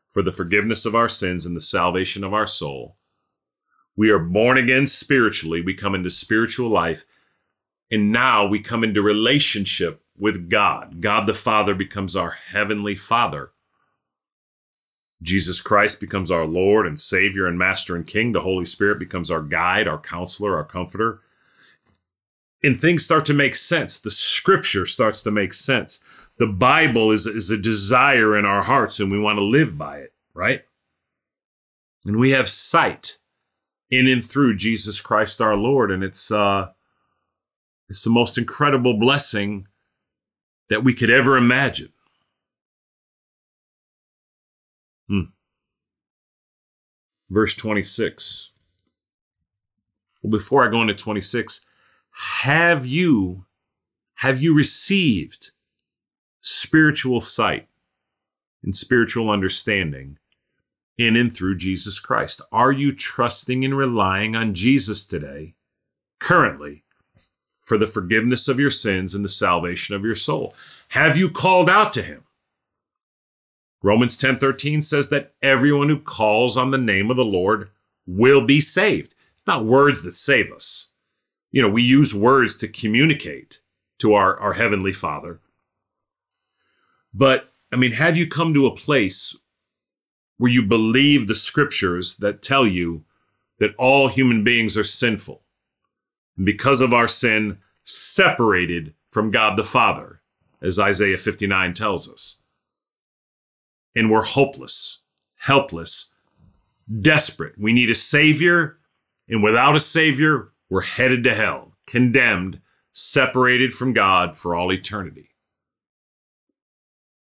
for 0.10 0.24
the 0.24 0.32
forgiveness 0.32 0.86
of 0.86 0.96
our 0.96 1.10
sins 1.10 1.46
and 1.46 1.56
the 1.56 1.62
salvation 1.62 2.24
of 2.24 2.34
our 2.34 2.48
soul, 2.48 2.96
we 3.98 4.12
are 4.12 4.20
born 4.20 4.58
again 4.58 4.86
spiritually. 4.86 5.60
We 5.60 5.74
come 5.74 5.96
into 5.96 6.12
spiritual 6.12 6.70
life. 6.70 7.06
And 7.90 8.12
now 8.12 8.46
we 8.46 8.60
come 8.60 8.84
into 8.84 9.02
relationship 9.02 10.04
with 10.18 10.50
God. 10.50 11.02
God 11.02 11.26
the 11.26 11.34
Father 11.34 11.74
becomes 11.74 12.16
our 12.16 12.32
heavenly 12.32 12.96
Father. 12.96 13.52
Jesus 15.22 15.60
Christ 15.62 16.00
becomes 16.00 16.30
our 16.30 16.46
Lord 16.46 16.86
and 16.86 17.00
Savior 17.00 17.48
and 17.48 17.58
Master 17.58 17.96
and 17.96 18.06
King. 18.06 18.34
The 18.34 18.42
Holy 18.42 18.66
Spirit 18.66 19.00
becomes 19.00 19.32
our 19.32 19.42
guide, 19.42 19.88
our 19.88 19.98
counselor, 19.98 20.56
our 20.56 20.64
comforter. 20.64 21.22
And 22.64 22.78
things 22.78 23.04
start 23.04 23.26
to 23.26 23.34
make 23.34 23.56
sense. 23.56 23.98
The 23.98 24.12
scripture 24.12 24.86
starts 24.86 25.22
to 25.22 25.32
make 25.32 25.54
sense. 25.54 26.04
The 26.38 26.48
Bible 26.48 27.12
is, 27.12 27.26
is 27.26 27.50
a 27.50 27.58
desire 27.58 28.38
in 28.38 28.46
our 28.46 28.62
hearts 28.62 29.00
and 29.00 29.12
we 29.12 29.18
want 29.18 29.40
to 29.40 29.46
live 29.46 29.76
by 29.76 30.00
it, 30.00 30.14
right? 30.36 30.62
And 32.06 32.18
we 32.18 32.32
have 32.32 32.48
sight 32.48 33.18
in 33.90 34.08
and 34.08 34.24
through 34.24 34.56
Jesus 34.56 35.00
Christ 35.00 35.42
our 35.42 35.56
Lord. 35.56 35.92
And 35.92 36.04
it's 36.04 36.32
uh 36.32 36.70
it's 37.90 38.04
the 38.04 38.10
most 38.10 38.38
incredible 38.38 39.00
blessing 39.00 39.68
that 40.70 40.84
we 40.84 40.94
could 40.94 41.10
ever 41.10 41.38
imagine. 41.38 41.94
Hmm. 45.08 45.22
Verse 47.30 47.54
26. 47.54 48.52
Well, 50.22 50.32
before 50.32 50.68
I 50.68 50.72
go 50.72 50.82
into 50.82 50.94
26, 50.94 51.66
have 52.12 52.86
you 52.86 53.46
have 54.16 54.42
you 54.42 54.54
received 54.56 55.52
spiritual 56.42 57.22
sight 57.22 57.68
and 58.64 58.76
spiritual 58.76 59.30
understanding 59.30 60.18
in 60.98 61.16
and 61.16 61.34
through 61.34 61.58
Jesus 61.58 62.00
Christ? 62.00 62.42
Are 62.52 62.72
you 62.72 62.92
trusting 62.94 63.64
and 63.64 63.78
relying 63.78 64.36
on 64.36 64.54
Jesus 64.54 65.06
today, 65.06 65.54
currently, 66.20 66.84
for 67.64 67.78
the 67.78 67.88
forgiveness 67.88 68.48
of 68.48 68.60
your 68.60 68.72
sins 68.72 69.14
and 69.14 69.24
the 69.24 69.30
salvation 69.30 69.96
of 69.96 70.04
your 70.04 70.16
soul? 70.16 70.56
Have 70.90 71.18
you 71.18 71.30
called 71.30 71.70
out 71.70 71.92
to 71.94 72.02
him? 72.02 72.24
Romans 73.84 74.18
10:13 74.18 74.82
says 74.82 75.10
that 75.10 75.34
everyone 75.42 75.90
who 75.90 76.00
calls 76.00 76.58
on 76.58 76.72
the 76.72 76.78
name 76.78 77.12
of 77.12 77.18
the 77.18 77.26
Lord 77.26 77.70
will 78.08 78.42
be 78.42 78.60
saved. 78.60 79.14
It's 79.36 79.46
not 79.46 79.66
words 79.66 80.02
that 80.04 80.16
save 80.16 80.52
us. 80.52 80.94
You 81.52 81.62
know, 81.62 81.70
we 81.70 81.84
use 81.84 82.14
words 82.14 82.56
to 82.58 82.68
communicate 82.68 83.62
to 84.00 84.14
our, 84.14 84.38
our 84.40 84.54
heavenly 84.54 84.94
Father. 84.94 85.40
But 87.14 87.52
I 87.72 87.76
mean, 87.76 87.94
have 87.94 88.18
you 88.18 88.28
come 88.28 88.54
to 88.54 88.66
a 88.66 88.76
place 88.76 89.36
where 90.38 90.52
you 90.52 90.64
believe 90.64 91.28
the 91.28 91.36
scriptures 91.36 92.18
that 92.18 92.42
tell 92.42 92.66
you 92.66 93.04
that 93.60 93.76
all 93.78 94.08
human 94.08 94.44
beings 94.44 94.78
are 94.78 94.84
sinful? 94.84 95.44
And 96.36 96.46
because 96.46 96.82
of 96.82 96.94
our 96.94 97.08
sin, 97.08 97.60
separated 97.84 98.94
from 99.12 99.32
God 99.32 99.58
the 99.58 99.64
Father, 99.64 100.22
as 100.62 100.80
Isaiah 100.80 101.18
59 101.18 101.74
tells 101.74 102.12
us 102.12 102.42
and 103.98 104.12
we're 104.12 104.24
hopeless, 104.24 105.02
helpless, 105.38 106.14
desperate. 107.02 107.56
We 107.58 107.74
need 107.74 107.90
a 107.90 107.96
Savior, 107.96 108.78
and 109.28 109.42
without 109.42 109.76
a 109.76 109.80
Savior, 109.80 110.50
we're 110.70 110.82
headed 110.82 111.24
to 111.24 111.34
hell, 111.34 111.74
condemned, 111.88 112.62
separated 112.94 113.74
from 113.74 113.94
God 113.94 114.38
for 114.38 114.54
all 114.54 114.72
eternity. 114.72 115.32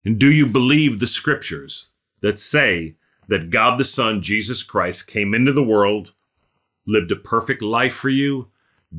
And 0.06 0.18
do 0.18 0.32
you 0.32 0.46
believe 0.46 1.00
the 1.00 1.06
scriptures 1.06 1.92
that 2.24 2.38
say 2.38 2.94
that 3.28 3.50
God 3.50 3.76
the 3.76 3.84
Son, 3.84 4.22
Jesus 4.22 4.62
Christ, 4.62 5.06
came 5.06 5.34
into 5.34 5.52
the 5.52 5.62
world, 5.62 6.14
lived 6.86 7.12
a 7.12 7.16
perfect 7.16 7.60
life 7.60 7.94
for 7.94 8.08
you, 8.08 8.48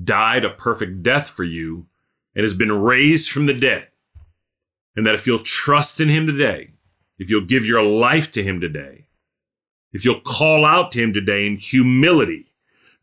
died 0.03 0.45
a 0.45 0.51
perfect 0.51 1.01
death 1.01 1.27
for 1.27 1.43
you, 1.43 1.87
and 2.35 2.43
has 2.43 2.53
been 2.53 2.71
raised 2.71 3.31
from 3.31 3.47
the 3.47 3.53
dead? 3.53 3.87
And 4.95 5.07
that 5.07 5.15
if 5.15 5.25
you'll 5.25 5.39
trust 5.39 5.99
in 5.99 6.07
Him 6.07 6.27
today, 6.27 6.69
if 7.17 7.31
you'll 7.31 7.45
give 7.45 7.65
your 7.65 7.81
life 7.81 8.29
to 8.31 8.43
Him 8.43 8.61
today, 8.61 9.07
if 9.91 10.05
you'll 10.05 10.21
call 10.21 10.63
out 10.63 10.91
to 10.91 11.01
Him 11.01 11.11
today 11.11 11.47
in 11.47 11.55
humility, 11.55 12.51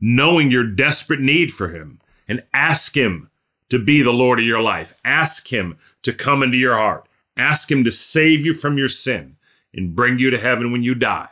knowing 0.00 0.52
your 0.52 0.64
desperate 0.64 1.20
need 1.20 1.52
for 1.52 1.70
Him, 1.70 1.98
and 2.28 2.44
ask 2.54 2.96
Him 2.96 3.28
to 3.70 3.78
be 3.80 4.02
the 4.02 4.12
Lord 4.12 4.38
of 4.38 4.46
your 4.46 4.62
life, 4.62 4.94
ask 5.04 5.52
Him 5.52 5.78
to 6.02 6.12
come 6.12 6.44
into 6.44 6.58
your 6.58 6.76
heart, 6.76 7.08
ask 7.36 7.68
Him 7.68 7.82
to 7.82 7.90
save 7.90 8.46
you 8.46 8.54
from 8.54 8.78
your 8.78 8.86
sin 8.86 9.36
and 9.74 9.96
bring 9.96 10.18
you 10.18 10.30
to 10.30 10.38
heaven 10.38 10.72
when 10.72 10.82
you 10.82 10.94
die, 10.94 11.28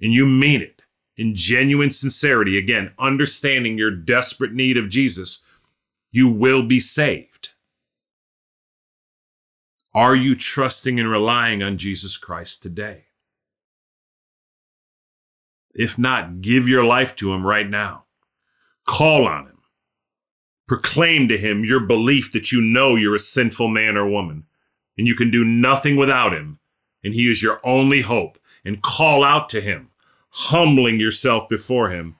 and 0.00 0.12
you 0.12 0.26
mean 0.26 0.62
it 0.62 0.82
in 1.16 1.34
genuine 1.34 1.90
sincerity, 1.90 2.58
again, 2.58 2.92
understanding 2.98 3.78
your 3.78 3.90
desperate 3.90 4.52
need 4.52 4.76
of 4.76 4.88
Jesus, 4.88 5.44
you 6.10 6.28
will 6.28 6.62
be 6.62 6.80
saved. 6.80 7.50
Are 9.94 10.16
you 10.16 10.34
trusting 10.34 10.98
and 10.98 11.08
relying 11.08 11.62
on 11.62 11.78
Jesus 11.78 12.16
Christ 12.16 12.62
today? 12.62 13.04
If 15.72 15.98
not, 15.98 16.40
give 16.40 16.68
your 16.68 16.84
life 16.84 17.14
to 17.16 17.32
Him 17.32 17.46
right 17.46 17.68
now. 17.68 18.04
Call 18.86 19.26
on 19.26 19.46
Him. 19.46 19.58
Proclaim 20.66 21.28
to 21.28 21.38
Him 21.38 21.64
your 21.64 21.80
belief 21.80 22.32
that 22.32 22.50
you 22.50 22.60
know 22.60 22.96
you're 22.96 23.14
a 23.14 23.20
sinful 23.20 23.68
man 23.68 23.96
or 23.96 24.08
woman 24.08 24.44
and 24.98 25.06
you 25.06 25.14
can 25.14 25.30
do 25.30 25.44
nothing 25.44 25.96
without 25.96 26.32
Him, 26.32 26.58
and 27.04 27.14
He 27.14 27.28
is 27.28 27.42
your 27.42 27.60
only 27.62 28.02
hope. 28.02 28.38
And 28.64 28.80
call 28.80 29.22
out 29.22 29.50
to 29.50 29.60
Him, 29.60 29.90
humbling 30.30 30.98
yourself 30.98 31.50
before 31.50 31.90
Him, 31.90 32.16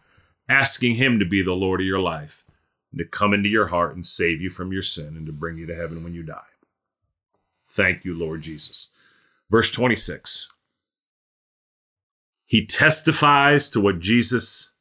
asking 0.47 0.97
Him 0.97 1.19
to 1.19 1.25
be 1.25 1.43
the 1.43 1.55
Lord 1.55 1.81
of 1.81 1.87
your 1.87 2.01
life 2.01 2.45
and 2.93 2.99
to 2.99 3.05
come 3.05 3.33
into 3.33 3.49
your 3.49 3.69
heart 3.69 3.95
and 3.95 4.07
save 4.07 4.41
you 4.41 4.51
from 4.51 4.73
your 4.73 4.83
sin 4.83 5.17
and 5.17 5.27
to 5.27 5.33
bring 5.33 5.57
you 5.57 5.67
to 5.67 5.75
heaven 5.75 6.05
when 6.05 6.15
you 6.15 6.23
die. 6.23 6.43
Thank 7.69 8.05
you, 8.05 8.15
Lord 8.15 8.43
Jesus. 8.43 8.91
Verse 9.51 9.71
26 9.71 10.49
He 12.45 12.67
testifies 12.67 13.69
to 13.71 13.81
what 13.81 13.99
Jesus 13.99 14.75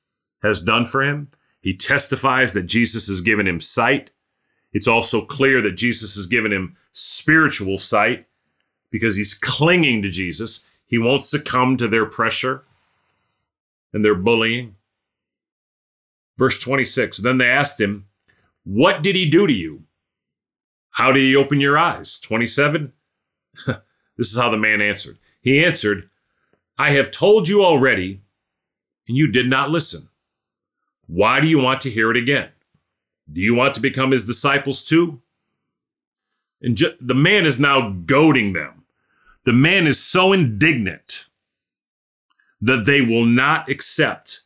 has 0.44 0.62
done 0.62 0.86
for 0.86 1.02
him. 1.02 1.30
He 1.62 1.76
testifies 1.76 2.54
that 2.54 2.64
Jesus 2.64 3.08
has 3.08 3.22
given 3.22 3.48
him 3.48 3.60
sight. 3.60 4.12
It's 4.74 4.88
also 4.88 5.26
clear 5.26 5.62
that 5.62 5.72
Jesus 5.72 6.16
has 6.16 6.28
given 6.28 6.52
him 6.52 6.76
spiritual 6.92 7.78
sight 7.78 8.28
because 8.94 9.16
he's 9.16 9.34
clinging 9.34 10.04
to 10.04 10.10
Jesus. 10.10 10.70
He 10.86 11.00
won't 11.00 11.24
succumb 11.24 11.78
to 11.78 11.88
their 11.88 12.06
pressure 12.06 12.64
and 13.92 14.06
their 14.06 14.14
bullying. 14.14 14.76
Verse 16.38 16.60
26 16.60 17.18
Then 17.18 17.40
they 17.40 17.50
asked 17.50 17.82
him, 17.82 18.06
What 18.64 19.02
did 19.02 19.16
he 19.16 19.28
do 19.28 19.48
to 19.48 19.54
you? 19.54 19.84
How 20.92 21.12
did 21.12 21.22
he 21.22 21.36
open 21.36 21.60
your 21.60 21.76
eyes? 21.76 22.20
27. 22.20 22.94
this 23.66 24.32
is 24.32 24.38
how 24.38 24.52
the 24.52 24.58
man 24.58 24.80
answered. 24.80 25.18
He 25.42 25.66
answered, 25.66 26.08
I 26.78 26.92
have 26.92 27.10
told 27.10 27.48
you 27.48 27.64
already, 27.64 28.22
and 29.08 29.18
you 29.18 29.26
did 29.26 29.50
not 29.50 29.72
listen. 29.72 30.10
Why 31.08 31.40
do 31.40 31.48
you 31.48 31.58
want 31.58 31.82
to 31.82 31.90
hear 31.90 32.12
it 32.12 32.18
again? 32.18 32.50
Do 33.32 33.42
you 33.42 33.56
want 33.56 33.74
to 33.74 33.82
become 33.82 34.12
his 34.12 34.28
disciples 34.28 34.86
too? 34.86 35.20
And 36.62 36.78
ju- 36.78 36.96
the 37.02 37.16
man 37.16 37.48
is 37.48 37.60
now 37.60 37.90
goading 37.90 38.54
them. 38.54 38.83
The 39.46 39.54
man 39.54 39.88
is 39.88 40.02
so 40.02 40.34
indignant 40.34 41.28
that 42.62 42.86
they 42.86 43.02
will 43.02 43.26
not 43.26 43.70
accept 43.70 44.42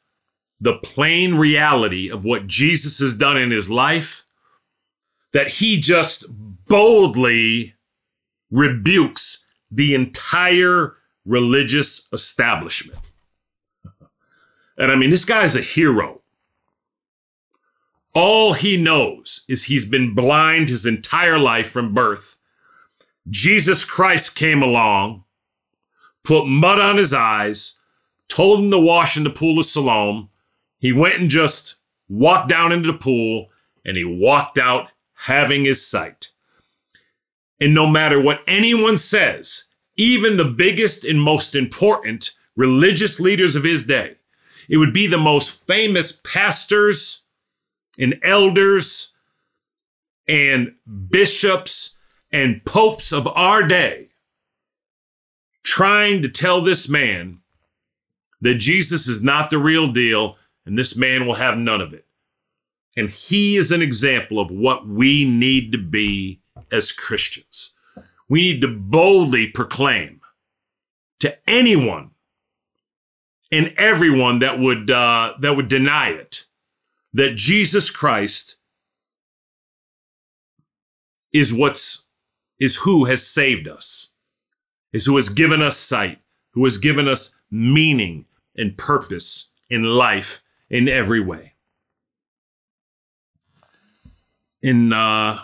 the 0.59 0.73
plain 0.73 1.35
reality 1.35 2.09
of 2.09 2.25
what 2.25 2.47
Jesus 2.47 2.99
has 2.99 3.15
done 3.15 3.37
in 3.37 3.51
his 3.51 3.69
life 3.69 4.25
that 5.33 5.47
he 5.47 5.79
just 5.79 6.25
boldly 6.67 7.75
rebukes 8.49 9.45
the 9.69 9.93
entire 9.93 10.95
religious 11.25 12.07
establishment. 12.11 12.99
And 14.77 14.91
I 14.91 14.95
mean, 14.95 15.09
this 15.09 15.25
guy's 15.25 15.55
a 15.55 15.61
hero. 15.61 16.21
All 18.13 18.53
he 18.53 18.77
knows 18.77 19.45
is 19.47 19.65
he's 19.65 19.85
been 19.85 20.15
blind 20.15 20.69
his 20.69 20.85
entire 20.85 21.37
life 21.37 21.69
from 21.69 21.93
birth. 21.93 22.36
Jesus 23.29 23.83
Christ 23.83 24.35
came 24.35 24.63
along, 24.63 25.23
put 26.23 26.45
mud 26.45 26.79
on 26.79 26.97
his 26.97 27.13
eyes, 27.13 27.79
told 28.29 28.59
him 28.59 28.71
to 28.71 28.79
wash 28.79 29.17
in 29.17 29.23
the 29.23 29.29
pool 29.29 29.59
of 29.59 29.65
Siloam. 29.65 30.29
He 30.79 30.93
went 30.93 31.19
and 31.19 31.29
just 31.29 31.75
walked 32.07 32.49
down 32.49 32.71
into 32.71 32.91
the 32.91 32.97
pool 32.97 33.49
and 33.85 33.97
he 33.97 34.03
walked 34.03 34.57
out 34.57 34.89
having 35.13 35.65
his 35.65 35.85
sight. 35.85 36.31
And 37.59 37.73
no 37.73 37.87
matter 37.87 38.21
what 38.21 38.41
anyone 38.47 38.97
says, 38.97 39.65
even 39.95 40.37
the 40.37 40.45
biggest 40.45 41.03
and 41.03 41.21
most 41.21 41.55
important 41.55 42.31
religious 42.55 43.19
leaders 43.19 43.55
of 43.55 43.63
his 43.63 43.85
day, 43.85 44.15
it 44.69 44.77
would 44.77 44.93
be 44.93 45.07
the 45.07 45.17
most 45.17 45.65
famous 45.65 46.21
pastors 46.23 47.23
and 47.97 48.19
elders 48.23 49.13
and 50.27 50.75
bishops 51.09 51.96
and 52.31 52.63
popes 52.65 53.11
of 53.11 53.27
our 53.27 53.63
day 53.63 54.09
trying 55.63 56.21
to 56.21 56.29
tell 56.29 56.61
this 56.61 56.87
man 56.87 57.39
that 58.41 58.55
Jesus 58.55 59.07
is 59.07 59.23
not 59.23 59.49
the 59.49 59.57
real 59.57 59.91
deal 59.91 60.37
and 60.65 60.77
this 60.77 60.95
man 60.95 61.25
will 61.25 61.35
have 61.35 61.57
none 61.57 61.81
of 61.81 61.93
it. 61.93 62.05
And 62.95 63.09
he 63.09 63.57
is 63.57 63.71
an 63.71 63.81
example 63.81 64.39
of 64.39 64.49
what 64.49 64.87
we 64.87 65.23
need 65.29 65.71
to 65.71 65.77
be 65.77 66.41
as 66.71 66.91
Christians. 66.91 67.73
We 68.29 68.53
need 68.53 68.61
to 68.61 68.67
boldly 68.67 69.47
proclaim 69.47 70.21
to 71.19 71.37
anyone 71.49 72.11
and 73.51 73.73
everyone 73.77 74.39
that 74.39 74.59
would 74.59 74.91
uh, 74.91 75.33
that 75.39 75.55
would 75.55 75.67
deny 75.67 76.09
it 76.09 76.45
that 77.13 77.35
Jesus 77.35 77.89
Christ 77.89 78.57
is 81.31 81.53
what's 81.53 82.06
is 82.59 82.77
who 82.77 83.05
has 83.05 83.25
saved 83.25 83.67
us, 83.67 84.13
is 84.91 85.05
who 85.05 85.15
has 85.15 85.29
given 85.29 85.61
us 85.61 85.77
sight, 85.77 86.19
who 86.51 86.63
has 86.63 86.77
given 86.77 87.07
us 87.07 87.39
meaning 87.51 88.25
and 88.55 88.77
purpose 88.77 89.53
in 89.69 89.83
life 89.83 90.43
in 90.69 90.89
every 90.89 91.19
way. 91.19 91.53
In 94.61 94.91
uh 94.91 95.43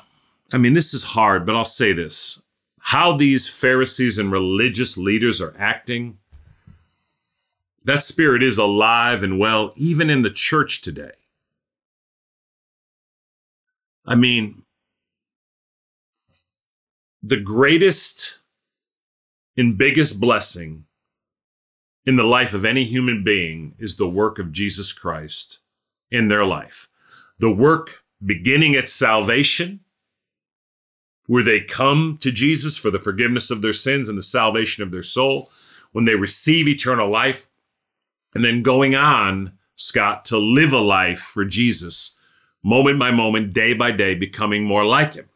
I 0.51 0.57
mean 0.57 0.73
this 0.73 0.93
is 0.93 1.03
hard, 1.03 1.45
but 1.45 1.55
I'll 1.55 1.65
say 1.65 1.93
this. 1.93 2.41
How 2.79 3.15
these 3.15 3.47
Pharisees 3.47 4.17
and 4.17 4.31
religious 4.31 4.97
leaders 4.97 5.39
are 5.39 5.55
acting, 5.57 6.17
that 7.85 8.01
spirit 8.01 8.43
is 8.43 8.57
alive 8.57 9.23
and 9.23 9.39
well 9.39 9.73
even 9.75 10.09
in 10.09 10.21
the 10.21 10.29
church 10.31 10.81
today. 10.81 11.11
I 14.05 14.15
mean, 14.15 14.62
the 17.23 17.39
greatest 17.39 18.41
and 19.55 19.77
biggest 19.77 20.19
blessing 20.19 20.83
in 22.05 22.17
the 22.17 22.23
life 22.23 22.53
of 22.53 22.65
any 22.65 22.83
human 22.83 23.23
being 23.23 23.75
is 23.79 23.95
the 23.95 24.09
work 24.09 24.39
of 24.39 24.51
Jesus 24.51 24.91
Christ 24.91 25.59
in 26.11 26.27
their 26.27 26.45
life. 26.45 26.89
The 27.39 27.49
work 27.49 28.03
beginning 28.23 28.75
at 28.75 28.89
salvation, 28.89 29.79
where 31.27 31.43
they 31.43 31.61
come 31.61 32.17
to 32.19 32.29
Jesus 32.29 32.77
for 32.77 32.91
the 32.91 32.99
forgiveness 32.99 33.49
of 33.49 33.61
their 33.61 33.71
sins 33.71 34.09
and 34.09 34.17
the 34.17 34.21
salvation 34.21 34.83
of 34.83 34.91
their 34.91 35.01
soul, 35.01 35.49
when 35.93 36.03
they 36.03 36.15
receive 36.15 36.67
eternal 36.67 37.09
life, 37.09 37.47
and 38.35 38.43
then 38.43 38.61
going 38.61 38.95
on, 38.95 39.53
Scott, 39.77 40.25
to 40.25 40.37
live 40.37 40.73
a 40.73 40.79
life 40.79 41.19
for 41.19 41.45
Jesus 41.45 42.17
moment 42.63 42.99
by 42.99 43.11
moment, 43.11 43.53
day 43.53 43.73
by 43.73 43.91
day, 43.91 44.15
becoming 44.15 44.63
more 44.63 44.85
like 44.85 45.13
him. 45.13 45.29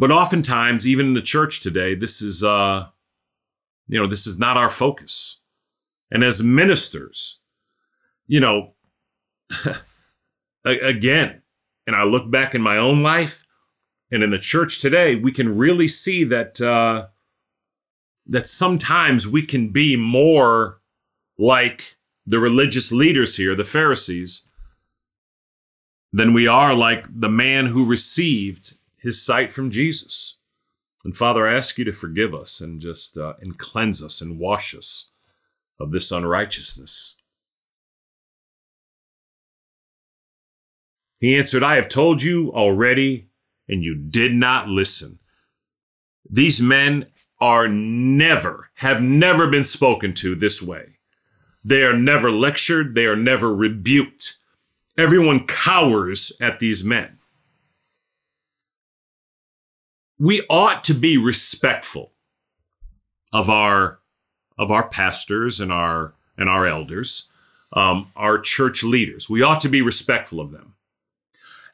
But 0.00 0.10
oftentimes, 0.10 0.86
even 0.86 1.08
in 1.08 1.12
the 1.12 1.20
church 1.20 1.60
today, 1.60 1.94
this 1.94 2.22
is, 2.22 2.42
uh, 2.42 2.86
you 3.86 4.00
know, 4.00 4.06
this 4.06 4.26
is 4.26 4.38
not 4.38 4.56
our 4.56 4.70
focus. 4.70 5.42
And 6.10 6.24
as 6.24 6.42
ministers, 6.42 7.38
you 8.26 8.40
know, 8.40 8.72
again, 10.64 11.42
and 11.86 11.94
I 11.94 12.04
look 12.04 12.30
back 12.30 12.54
in 12.54 12.62
my 12.62 12.78
own 12.78 13.02
life 13.02 13.44
and 14.10 14.22
in 14.22 14.30
the 14.30 14.38
church 14.38 14.80
today, 14.80 15.16
we 15.16 15.32
can 15.32 15.58
really 15.58 15.86
see 15.86 16.24
that 16.24 16.62
uh, 16.62 17.08
that 18.26 18.46
sometimes 18.46 19.28
we 19.28 19.42
can 19.42 19.68
be 19.68 19.96
more 19.96 20.80
like 21.38 21.98
the 22.24 22.38
religious 22.38 22.90
leaders 22.90 23.36
here, 23.36 23.54
the 23.54 23.64
Pharisees, 23.64 24.48
than 26.10 26.32
we 26.32 26.48
are 26.48 26.74
like 26.74 27.04
the 27.10 27.28
man 27.28 27.66
who 27.66 27.84
received 27.84 28.78
his 29.00 29.24
sight 29.24 29.52
from 29.52 29.70
Jesus. 29.70 30.36
And 31.04 31.16
Father, 31.16 31.48
I 31.48 31.56
ask 31.56 31.78
you 31.78 31.84
to 31.84 31.92
forgive 31.92 32.34
us 32.34 32.60
and 32.60 32.80
just 32.80 33.16
uh, 33.16 33.34
and 33.40 33.58
cleanse 33.58 34.02
us 34.02 34.20
and 34.20 34.38
wash 34.38 34.74
us 34.74 35.10
of 35.78 35.92
this 35.92 36.12
unrighteousness. 36.12 37.16
He 41.18 41.36
answered, 41.36 41.62
I 41.62 41.76
have 41.76 41.88
told 41.88 42.22
you 42.22 42.52
already, 42.52 43.28
and 43.68 43.82
you 43.82 43.94
did 43.94 44.34
not 44.34 44.68
listen. 44.68 45.18
These 46.28 46.60
men 46.60 47.06
are 47.40 47.68
never, 47.68 48.70
have 48.76 49.02
never 49.02 49.46
been 49.46 49.64
spoken 49.64 50.14
to 50.14 50.34
this 50.34 50.62
way. 50.62 50.96
They 51.64 51.82
are 51.82 51.96
never 51.96 52.30
lectured, 52.30 52.94
they 52.94 53.04
are 53.04 53.16
never 53.16 53.54
rebuked. 53.54 54.34
Everyone 54.96 55.46
cowers 55.46 56.32
at 56.40 56.58
these 56.58 56.84
men. 56.84 57.19
We 60.20 60.44
ought 60.50 60.84
to 60.84 60.94
be 60.94 61.16
respectful 61.16 62.12
of 63.32 63.48
our 63.48 64.00
of 64.58 64.70
our 64.70 64.86
pastors 64.86 65.58
and 65.58 65.72
our 65.72 66.12
and 66.36 66.46
our 66.46 66.66
elders, 66.66 67.30
um, 67.72 68.08
our 68.14 68.38
church 68.38 68.82
leaders. 68.82 69.30
We 69.30 69.42
ought 69.42 69.62
to 69.62 69.68
be 69.70 69.80
respectful 69.80 70.38
of 70.38 70.52
them, 70.52 70.74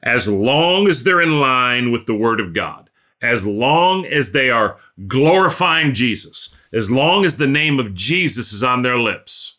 as 0.01 0.29
long 0.29 0.87
as 0.87 1.03
they're 1.03 1.21
in 1.21 1.41
line 1.41 1.91
with 1.91 2.07
the 2.07 2.15
Word 2.15 2.39
of 2.39 2.55
God, 2.55 2.89
as 3.21 3.45
long 3.45 4.07
as 4.07 4.31
they 4.31 4.49
are 4.49 4.77
glorifying 5.09 5.93
Jesus, 5.93 6.55
as 6.73 6.89
long 6.89 7.25
as 7.25 7.39
the 7.39 7.49
name 7.49 7.81
of 7.81 7.95
Jesus 7.95 8.53
is 8.53 8.63
on 8.63 8.83
their 8.83 8.99
lips. 8.99 9.59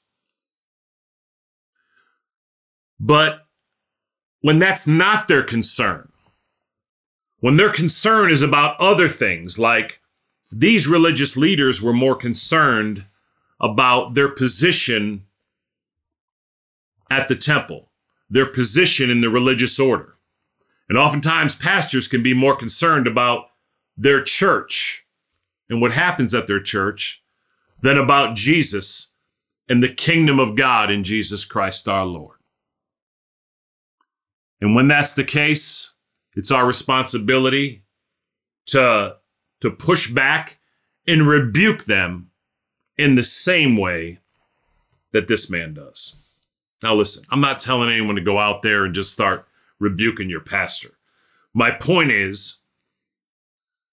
But 3.02 3.46
when 4.40 4.60
that's 4.60 4.88
not 4.88 5.28
their 5.28 5.44
concern, 5.44 6.14
when 7.40 7.56
their 7.56 7.72
concern 7.72 8.32
is 8.32 8.42
about 8.42 8.80
other 8.80 9.08
things, 9.08 9.60
like 9.60 10.00
these 10.52 10.88
religious 10.88 11.38
leaders 11.38 11.82
were 11.82 11.94
more 11.94 12.16
concerned 12.16 13.06
about 13.60 14.14
their 14.14 14.30
position 14.30 15.26
at 17.10 17.28
the 17.28 17.36
temple, 17.36 17.90
their 18.30 18.46
position 18.46 19.10
in 19.10 19.22
the 19.22 19.30
religious 19.30 19.80
order. 19.80 20.16
And 20.90 20.98
oftentimes, 20.98 21.56
pastors 21.56 22.08
can 22.08 22.24
be 22.24 22.34
more 22.34 22.56
concerned 22.56 23.08
about 23.08 23.50
their 23.98 24.24
church 24.24 25.06
and 25.70 25.82
what 25.82 25.94
happens 25.94 26.34
at 26.34 26.48
their 26.48 26.62
church 26.62 27.24
than 27.82 27.98
about 27.98 28.36
Jesus 28.36 29.14
and 29.68 29.84
the 29.84 29.90
kingdom 29.90 30.40
of 30.40 30.56
God 30.56 30.90
in 30.90 31.04
Jesus 31.04 31.44
Christ 31.44 31.88
our 31.88 32.06
Lord. 32.06 32.38
And 34.62 34.76
when 34.76 34.88
that's 34.88 35.14
the 35.14 35.24
case, 35.24 35.94
it's 36.38 36.52
our 36.52 36.66
responsibility 36.66 37.84
to, 38.68 39.18
to 39.62 39.72
push 39.72 40.10
back 40.10 40.60
and 41.08 41.28
rebuke 41.28 41.86
them 41.86 42.30
in 42.98 43.16
the 43.16 43.24
same 43.24 43.76
way 43.76 44.20
that 45.14 45.28
this 45.28 45.50
man 45.50 45.74
does. 45.74 46.16
Now, 46.84 46.94
listen, 46.94 47.24
I'm 47.32 47.42
not 47.42 47.60
telling 47.60 47.90
anyone 47.90 48.16
to 48.16 48.22
go 48.22 48.38
out 48.38 48.62
there 48.62 48.86
and 48.86 48.94
just 48.94 49.12
start 49.12 49.48
rebuking 49.80 50.30
your 50.30 50.42
pastor. 50.42 50.92
My 51.54 51.72
point 51.72 52.12
is 52.12 52.62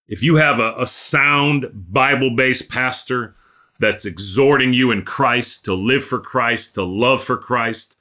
if 0.07 0.23
you 0.23 0.37
have 0.37 0.59
a, 0.61 0.75
a 0.77 0.87
sound 0.87 1.71
Bible 1.73 2.31
based 2.31 2.69
pastor 2.69 3.37
that's 3.81 4.05
exhorting 4.05 4.75
you 4.75 4.91
in 4.91 5.03
Christ 5.03 5.65
to 5.65 5.75
live 5.75 6.05
for 6.05 6.19
Christ, 6.19 6.75
to 6.75 6.85
love 6.85 7.23
for 7.23 7.39
Christ, 7.39 7.94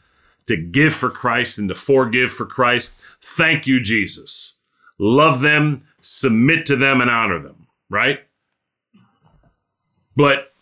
to 0.48 0.58
give 0.58 0.94
for 0.94 1.10
Christ, 1.10 1.58
and 1.58 1.70
to 1.70 1.76
forgive 1.76 2.32
for 2.32 2.46
Christ, 2.46 3.00
thank 3.22 3.66
you, 3.66 3.80
Jesus. 3.80 4.58
Love 5.00 5.42
them, 5.42 5.84
submit 6.02 6.66
to 6.66 6.76
them, 6.76 7.02
and 7.02 7.10
honor 7.10 7.40
them, 7.40 7.68
right? 7.90 8.20
But 10.16 10.54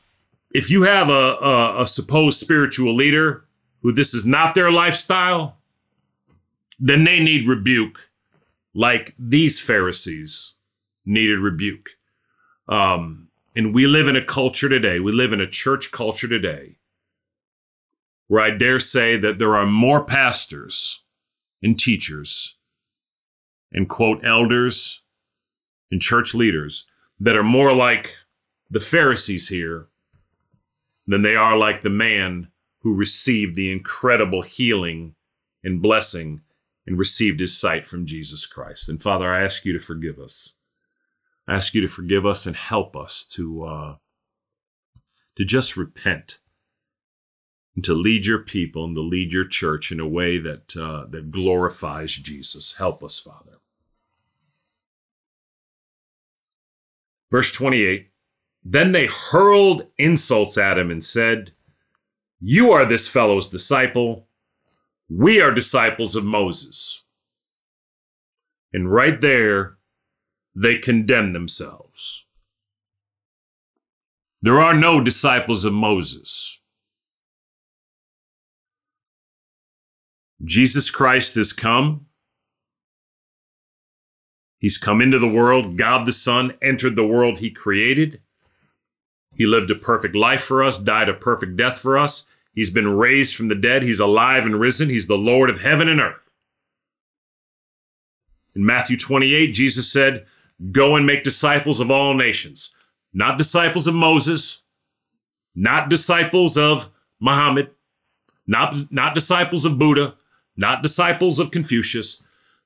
if 0.54 0.70
you 0.70 0.84
have 0.84 1.10
a, 1.10 1.38
a, 1.42 1.82
a 1.82 1.88
supposed 1.88 2.40
spiritual 2.40 2.96
leader 2.96 3.46
who 3.82 3.92
this 3.92 4.14
is 4.14 4.26
not 4.26 4.56
their 4.56 4.72
lifestyle, 4.72 5.58
then 6.80 7.04
they 7.04 7.20
need 7.20 7.48
rebuke 7.48 8.10
like 8.74 9.14
these 9.20 9.60
Pharisees 9.60 10.54
needed 11.06 11.40
rebuke. 11.40 11.90
Um, 12.68 13.28
and 13.56 13.74
we 13.74 13.86
live 13.88 14.08
in 14.08 14.16
a 14.16 14.24
culture 14.24 14.70
today, 14.70 15.00
we 15.00 15.12
live 15.12 15.34
in 15.34 15.42
a 15.42 15.48
church 15.48 15.92
culture 15.92 16.28
today, 16.28 16.78
where 18.32 18.42
I 18.42 18.52
dare 18.52 18.80
say 18.80 19.18
that 19.18 19.40
there 19.40 19.58
are 19.58 19.66
more 19.66 20.06
pastors 20.06 21.04
and 21.62 21.78
teachers 21.78 22.56
and 23.74 23.90
quote 23.90 24.24
elders 24.24 25.02
and 25.92 26.02
church 26.02 26.34
leaders 26.34 26.88
that 27.20 27.36
are 27.36 27.44
more 27.44 27.74
like 27.74 28.16
the 28.70 28.80
Pharisees 28.80 29.50
here 29.50 29.90
than 31.06 31.24
they 31.24 31.36
are 31.36 31.58
like 31.58 31.82
the 31.82 31.90
man 31.90 32.48
who 32.84 32.96
received 32.96 33.56
the 33.56 33.70
incredible 33.70 34.44
healing 34.44 35.16
and 35.62 35.82
blessing 35.82 36.40
and 36.88 36.98
received 36.98 37.42
his 37.42 37.60
sight 37.60 37.86
from 37.86 38.06
Jesus 38.06 38.46
Christ. 38.46 38.88
And 38.88 39.04
Father, 39.04 39.30
I 39.30 39.44
ask 39.44 39.66
you 39.66 39.74
to 39.74 39.80
forgive 39.80 40.20
us. 40.20 40.56
I 41.50 41.56
ask 41.56 41.74
you 41.74 41.82
to 41.82 41.90
forgive 41.90 42.26
us 42.26 42.46
and 42.46 42.56
help 42.56 42.96
us 42.96 43.26
to 43.34 43.66
uh, 43.66 43.96
to 45.36 45.44
just 45.44 45.76
repent 45.76 46.40
and 47.76 47.84
to 47.84 47.94
lead 47.94 48.26
your 48.26 48.40
people 48.40 48.86
and 48.86 48.96
to 48.96 49.02
lead 49.02 49.34
your 49.34 49.48
church 49.48 49.92
in 49.92 50.00
a 50.00 50.08
way 50.08 50.38
that 50.38 50.76
uh, 50.76 51.06
that 51.10 51.32
glorifies 51.32 52.16
Jesus. 52.16 52.78
Help 52.78 53.04
us, 53.04 53.20
Father. 53.20 53.60
Verse 57.32 57.52
28 57.52 58.10
Then 58.64 58.92
they 58.92 59.08
hurled 59.08 59.88
insults 59.98 60.58
at 60.58 60.78
him 60.78 60.92
and 60.92 61.04
said, 61.04 61.54
You 62.40 62.72
are 62.72 62.86
this 62.86 63.08
fellow's 63.08 63.48
disciple. 63.48 64.28
We 65.10 65.42
are 65.42 65.54
disciples 65.54 66.16
of 66.16 66.24
Moses. 66.24 67.04
And 68.74 68.92
right 68.92 69.20
there, 69.20 69.78
they 70.56 70.78
condemn 70.78 71.34
themselves. 71.34 72.26
There 74.42 74.60
are 74.60 74.74
no 74.74 75.02
disciples 75.02 75.66
of 75.66 75.74
Moses. 75.74 76.61
Jesus 80.44 80.90
Christ 80.90 81.36
has 81.36 81.54
come. 81.54 82.08
He's 84.58 84.78
come 84.78 85.02
into 85.02 85.20
the 85.20 85.28
world. 85.28 85.78
God 85.78 86.06
the 86.06 86.14
Son 86.14 86.54
entered 86.62 86.96
the 86.96 87.06
world 87.06 87.40
he 87.40 87.50
created. 87.50 88.22
He 89.36 89.46
lived 89.46 89.72
a 89.72 89.76
perfect 89.76 90.16
life 90.16 90.44
for 90.44 90.64
us, 90.64 90.78
died 90.78 91.10
a 91.10 91.14
perfect 91.14 91.58
death 91.58 91.80
for 91.80 91.98
us. 91.98 92.30
He's 92.54 92.70
been 92.70 92.88
raised 92.98 93.36
from 93.36 93.48
the 93.48 93.56
dead. 93.56 93.82
He's 93.82 94.00
alive 94.00 94.46
and 94.46 94.60
risen. 94.60 94.90
He's 94.90 95.08
the 95.08 95.18
Lord 95.18 95.50
of 95.50 95.62
heaven 95.62 95.88
and 95.88 96.00
earth. 96.00 96.32
In 98.54 98.66
Matthew 98.66 98.98
28, 98.98 99.54
Jesus 99.54 99.92
said, 99.92 100.26
Go 100.72 100.96
and 100.96 101.06
make 101.06 101.24
disciples 101.24 101.80
of 101.80 101.90
all 101.90 102.14
nations, 102.14 102.76
not 103.14 103.38
disciples 103.38 103.88
of 103.88 103.96
Moses, 103.96 104.62
not 105.56 105.90
disciples 105.90 106.58
of 106.58 106.92
Muhammad, 107.20 107.72
not, 108.46 108.76
not 108.92 109.16
disciples 109.16 109.66
of 109.66 109.80
Buddha, 109.80 110.16
not 110.62 110.82
disciples 110.82 111.40
of 111.40 111.52
Confucius, 111.52 112.24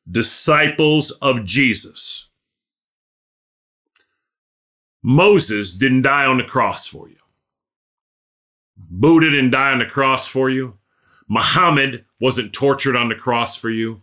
disciples 0.10 1.12
of 1.12 1.46
Jesus. 1.46 2.30
Moses 5.02 5.74
didn't 5.74 6.04
die 6.04 6.26
on 6.26 6.38
the 6.38 6.44
cross 6.44 6.86
for 6.86 7.10
you. 7.10 7.16
Buddha 8.78 9.32
didn't 9.32 9.52
die 9.52 9.72
on 9.72 9.80
the 9.80 9.86
cross 9.86 10.28
for 10.28 10.50
you. 10.50 10.78
Muhammad 11.28 12.06
wasn't 12.20 12.54
tortured 12.54 12.96
on 12.96 13.10
the 13.10 13.16
cross 13.16 13.56
for 13.56 13.70
you. 13.70 14.02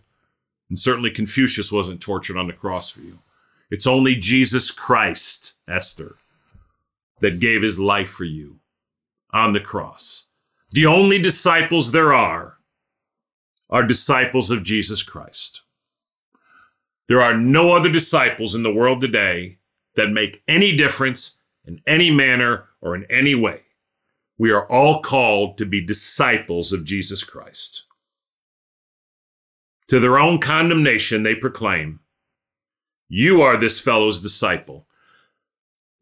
And 0.69 0.79
certainly 0.79 1.11
Confucius 1.11 1.71
wasn't 1.71 2.01
tortured 2.01 2.37
on 2.37 2.47
the 2.47 2.53
cross 2.53 2.89
for 2.89 3.01
you. 3.01 3.19
It's 3.71 3.87
only 3.87 4.15
Jesus 4.15 4.71
Christ, 4.71 5.55
Esther, 5.69 6.17
that 7.21 7.41
gave 7.41 7.63
his 7.63 7.79
life 7.79 8.11
for 8.11 8.25
you 8.25 8.59
on 9.33 9.53
the 9.53 9.61
cross. 9.61 10.29
The 10.71 10.87
only 10.87 11.19
disciples 11.21 11.93
there 11.93 12.13
are 12.13 12.52
are 13.73 13.83
disciples 13.83 14.51
of 14.51 14.63
Jesus 14.63 15.03
Christ. 15.03 15.63
There 17.09 17.23
are 17.23 17.37
no 17.37 17.73
other 17.73 17.89
disciples 17.89 18.55
in 18.55 18.63
the 18.63 18.73
world 18.73 19.01
today 19.01 19.59
that 19.97 20.11
make 20.11 20.43
any 20.47 20.77
difference 20.77 21.39
in 21.65 21.81
any 21.87 22.11
manner 22.11 22.69
or 22.83 22.95
in 22.95 23.07
any 23.11 23.35
way. 23.35 23.63
We 24.39 24.51
are 24.51 24.71
all 24.71 25.01
called 25.01 25.57
to 25.59 25.65
be 25.65 25.81
disciples 25.81 26.73
of 26.73 26.85
Jesus 26.85 27.25
Christ. 27.25 27.85
To 29.89 29.99
their 29.99 30.19
own 30.19 30.39
condemnation, 30.39 31.23
they 31.23 31.35
proclaim, 31.35 32.01
you 33.09 33.41
are 33.41 33.57
this 33.57 33.81
fellow's 33.81 34.21
disciple. 34.21 34.87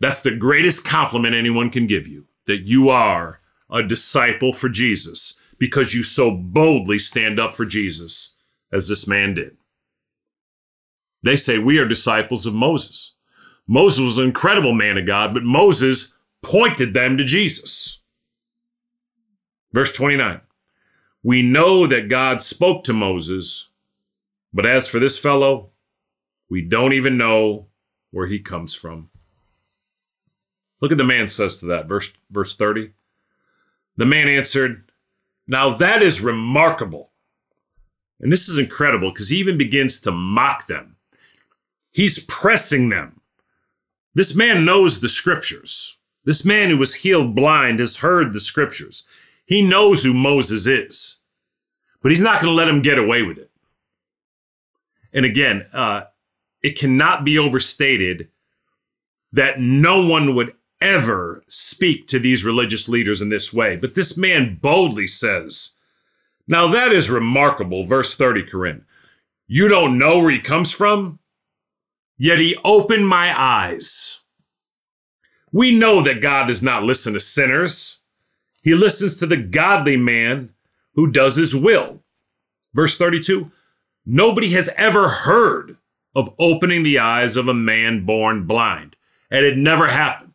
That's 0.01 0.23
the 0.23 0.35
greatest 0.35 0.85
compliment 0.85 1.35
anyone 1.35 1.71
can 1.71 1.87
give 1.87 2.09
you 2.09 2.27
that 2.47 2.63
you 2.63 2.89
are 2.89 3.41
a 3.71 3.83
disciple 3.83 4.53
for 4.53 4.69
Jesus 4.69 5.40
because 5.61 5.95
you 5.95 6.03
so 6.03 6.31
boldly 6.33 6.99
stand 6.99 7.39
up 7.39 7.55
for 7.55 7.67
Jesus 7.67 8.37
as 8.73 8.89
this 8.89 9.07
man 9.07 9.35
did. 9.35 9.57
They 11.23 11.37
say 11.37 11.59
we 11.59 11.79
are 11.79 11.87
disciples 11.87 12.47
of 12.47 12.55
Moses. 12.55 13.13
Moses 13.69 14.01
was 14.01 14.19
an 14.19 14.25
incredible 14.25 14.73
man 14.73 14.97
of 14.99 15.07
God, 15.07 15.35
but 15.35 15.45
Moses 15.45 16.15
pointed 16.43 16.95
them 16.95 17.19
to 17.19 17.25
Jesus. 17.25 18.01
Verse 19.73 19.93
29 19.93 20.41
We 21.23 21.43
know 21.43 21.87
that 21.87 22.09
God 22.09 22.41
spoke 22.41 22.83
to 22.85 22.95
Moses, 22.95 23.69
but 24.53 24.65
as 24.65 24.89
for 24.89 24.99
this 24.99 25.19
fellow, 25.19 25.71
we 26.49 26.63
don't 26.63 26.95
even 26.95 27.19
know 27.19 27.67
where 28.11 28.27
he 28.27 28.41
comes 28.41 28.75
from. 28.75 29.11
Look 30.81 30.91
at 30.91 30.99
the 30.99 31.05
man 31.05 31.29
says 31.29 31.61
to 31.61 31.67
that, 31.67 31.87
verse, 31.87 32.13
verse 32.31 32.57
30. 32.57 32.93
The 33.99 34.07
man 34.07 34.27
answered, 34.27 34.90
Now 35.51 35.71
that 35.71 36.01
is 36.01 36.21
remarkable. 36.21 37.11
And 38.21 38.33
this 38.33 38.49
is 38.49 38.57
incredible 38.57 39.11
because 39.11 39.31
he 39.31 39.39
even 39.39 39.59
begins 39.59 40.01
to 40.03 40.13
mock 40.13 40.69
them. 40.69 40.95
He's 41.91 42.25
pressing 42.27 42.89
them. 42.89 43.21
This 44.15 44.33
man 44.37 44.65
knows 44.65 45.01
the 45.01 45.09
scriptures. 45.09 45.99
This 46.25 46.45
man 46.45 46.69
who 46.69 46.77
was 46.77 46.95
healed 46.95 47.35
blind 47.35 47.81
has 47.81 47.97
heard 47.97 48.33
the 48.33 48.39
scriptures. 48.39 49.03
He 49.45 49.61
knows 49.61 50.05
who 50.05 50.15
Moses 50.15 50.69
is, 50.69 51.21
but 52.01 52.13
he's 52.13 52.21
not 52.21 52.41
going 52.41 52.53
to 52.53 52.57
let 52.57 52.69
him 52.69 52.81
get 52.81 52.99
away 52.99 53.23
with 53.25 53.39
it. 53.39 53.51
And 55.13 55.25
again, 55.25 55.67
uh, 55.73 56.03
it 56.63 56.79
cannot 56.79 57.25
be 57.25 57.39
overstated 57.39 58.29
that 59.33 59.59
no 59.59 60.07
one 60.07 60.37
would 60.37 60.55
ever 60.81 61.43
speak 61.49 62.07
to 62.09 62.19
these 62.19 62.45
religious 62.45 62.89
leaders 62.89 63.21
in 63.21 63.29
this 63.29 63.53
way. 63.53 63.77
But 63.77 63.95
this 63.95 64.17
man 64.17 64.59
boldly 64.61 65.07
says, 65.07 65.77
Now 66.47 66.69
that 66.69 66.93
is 66.93 67.11
remarkable. 67.11 67.87
Verse 67.87 68.15
30, 68.15 68.45
Corinne. 68.45 68.85
You 69.47 69.69
don't 69.69 69.99
know 69.99 70.21
where 70.21 70.31
he 70.31 70.41
comes 70.41 70.71
from? 70.73 71.19
Yet 72.17 72.39
he 72.39 72.57
opened 72.65 73.09
my 73.09 73.35
eyes. 73.37 74.21
We 75.53 75.77
know 75.77 76.03
that 76.03 76.21
God 76.21 76.47
does 76.47 76.63
not 76.63 76.85
listen 76.85 77.15
to 77.15 77.21
sinners. 77.21 78.03
He 78.63 78.75
listens 78.75 79.17
to 79.17 79.27
the 79.27 79.37
godly 79.37 79.97
man 79.97 80.51
who 80.95 81.11
does 81.11 81.37
his 81.37 81.55
will. 81.55 82.03
Verse 82.75 82.97
32 82.97 83.51
Nobody 84.07 84.51
has 84.51 84.69
ever 84.77 85.09
heard 85.09 85.77
of 86.15 86.35
opening 86.39 86.83
the 86.83 86.99
eyes 86.99 87.37
of 87.37 87.49
a 87.49 87.55
man 87.55 88.05
born 88.05 88.47
blind, 88.47 88.97
and 89.31 89.45
it 89.45 89.57
never 89.57 89.89
happened. 89.89 90.30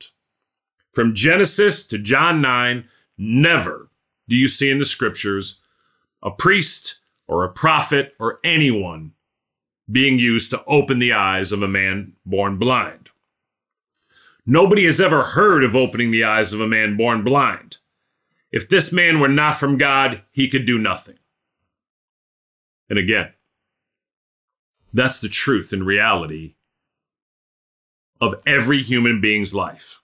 From 0.96 1.14
Genesis 1.14 1.86
to 1.88 1.98
John 1.98 2.40
9, 2.42 2.88
never 3.18 3.90
do 4.30 4.36
you 4.38 4.48
see 4.48 4.72
in 4.72 4.80
the 4.80 4.86
scriptures 4.86 5.60
a 6.24 6.32
priest 6.32 7.02
or 7.28 7.44
a 7.44 7.52
prophet 7.52 8.14
or 8.18 8.40
anyone 8.46 9.12
being 9.92 10.18
used 10.18 10.52
to 10.52 10.64
open 10.66 11.00
the 11.00 11.12
eyes 11.12 11.52
of 11.52 11.62
a 11.62 11.68
man 11.68 12.14
born 12.26 12.58
blind. 12.58 13.10
Nobody 14.46 14.86
has 14.86 15.02
ever 15.02 15.24
heard 15.24 15.66
of 15.66 15.76
opening 15.76 16.12
the 16.12 16.24
eyes 16.24 16.54
of 16.54 16.62
a 16.62 16.68
man 16.68 16.96
born 16.96 17.26
blind. 17.26 17.80
If 18.50 18.70
this 18.70 18.94
man 18.94 19.20
were 19.20 19.28
not 19.28 19.58
from 19.58 19.78
God, 19.78 20.22
he 20.32 20.48
could 20.48 20.66
do 20.66 20.80
nothing. 20.80 21.20
And 22.90 22.98
again, 22.98 23.34
that's 24.94 25.20
the 25.20 25.28
truth 25.28 25.74
and 25.74 25.86
reality 25.86 26.56
of 28.22 28.36
every 28.48 28.82
human 28.82 29.20
being's 29.20 29.54
life. 29.54 30.00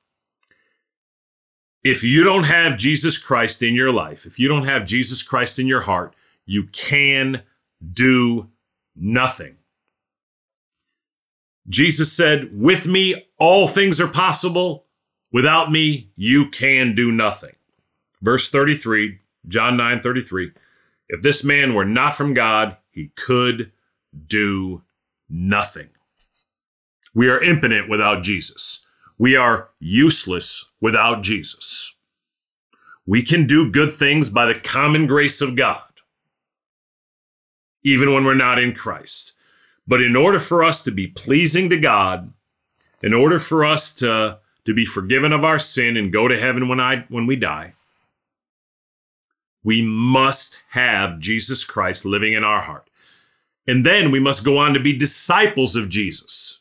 If 1.84 2.04
you 2.04 2.24
don't 2.24 2.44
have 2.44 2.78
Jesus 2.78 3.18
Christ 3.18 3.64
in 3.64 3.74
your 3.74 3.92
life, 3.92 4.26
if 4.26 4.40
you 4.40 4.48
don't 4.48 4.66
have 4.66 4.86
Jesus 4.86 5.24
Christ 5.24 5.58
in 5.58 5.68
your 5.68 5.82
heart, 5.82 6.16
you 6.46 6.66
can 6.68 7.42
do 7.94 8.50
nothing. 8.96 9.56
Jesus 11.68 12.12
said, 12.12 12.50
With 12.54 12.86
me, 12.86 13.28
all 13.40 13.68
things 13.68 14.00
are 14.00 14.08
possible. 14.08 14.86
Without 15.32 15.72
me, 15.72 16.12
you 16.16 16.50
can 16.50 16.94
do 16.94 17.12
nothing. 17.12 17.56
Verse 18.22 18.50
33, 18.50 19.20
John 19.48 19.78
9 19.78 20.02
33. 20.02 20.52
If 21.10 21.22
this 21.22 21.44
man 21.44 21.74
were 21.74 21.86
not 21.86 22.14
from 22.14 22.34
God, 22.34 22.78
he 22.92 23.12
could 23.16 23.72
do 24.28 24.84
nothing. 25.30 25.90
We 27.14 27.30
are 27.30 27.42
impotent 27.42 27.90
without 27.90 28.24
Jesus. 28.24 28.86
We 29.22 29.36
are 29.36 29.70
useless 29.80 30.72
without 30.82 31.22
Jesus. 31.22 31.96
We 33.06 33.22
can 33.22 33.46
do 33.46 33.70
good 33.70 33.92
things 33.92 34.32
by 34.32 34.48
the 34.48 34.60
common 34.60 35.06
grace 35.06 35.42
of 35.42 35.56
God, 35.56 35.84
even 37.84 38.16
when 38.16 38.26
we're 38.26 38.34
not 38.34 38.58
in 38.58 38.74
Christ. 38.74 39.34
But 39.86 40.02
in 40.02 40.16
order 40.16 40.40
for 40.40 40.64
us 40.64 40.84
to 40.86 40.92
be 40.92 41.06
pleasing 41.06 41.70
to 41.70 41.78
God, 41.78 42.34
in 43.04 43.14
order 43.14 43.38
for 43.38 43.64
us 43.64 43.94
to, 43.98 44.40
to 44.66 44.74
be 44.74 44.86
forgiven 44.86 45.34
of 45.34 45.46
our 45.46 45.60
sin 45.60 45.98
and 45.98 46.12
go 46.12 46.28
to 46.28 46.40
heaven 46.40 46.68
when, 46.68 46.80
I, 46.80 47.06
when 47.08 47.28
we 47.28 47.36
die, 47.36 47.74
we 49.64 49.84
must 49.84 50.64
have 50.70 51.20
Jesus 51.20 51.64
Christ 51.64 52.06
living 52.06 52.34
in 52.34 52.44
our 52.44 52.62
heart. 52.62 52.90
And 53.68 53.86
then 53.86 54.10
we 54.10 54.20
must 54.20 54.44
go 54.44 54.58
on 54.58 54.74
to 54.74 54.80
be 54.80 54.98
disciples 54.98 55.76
of 55.76 55.90
Jesus. 55.90 56.61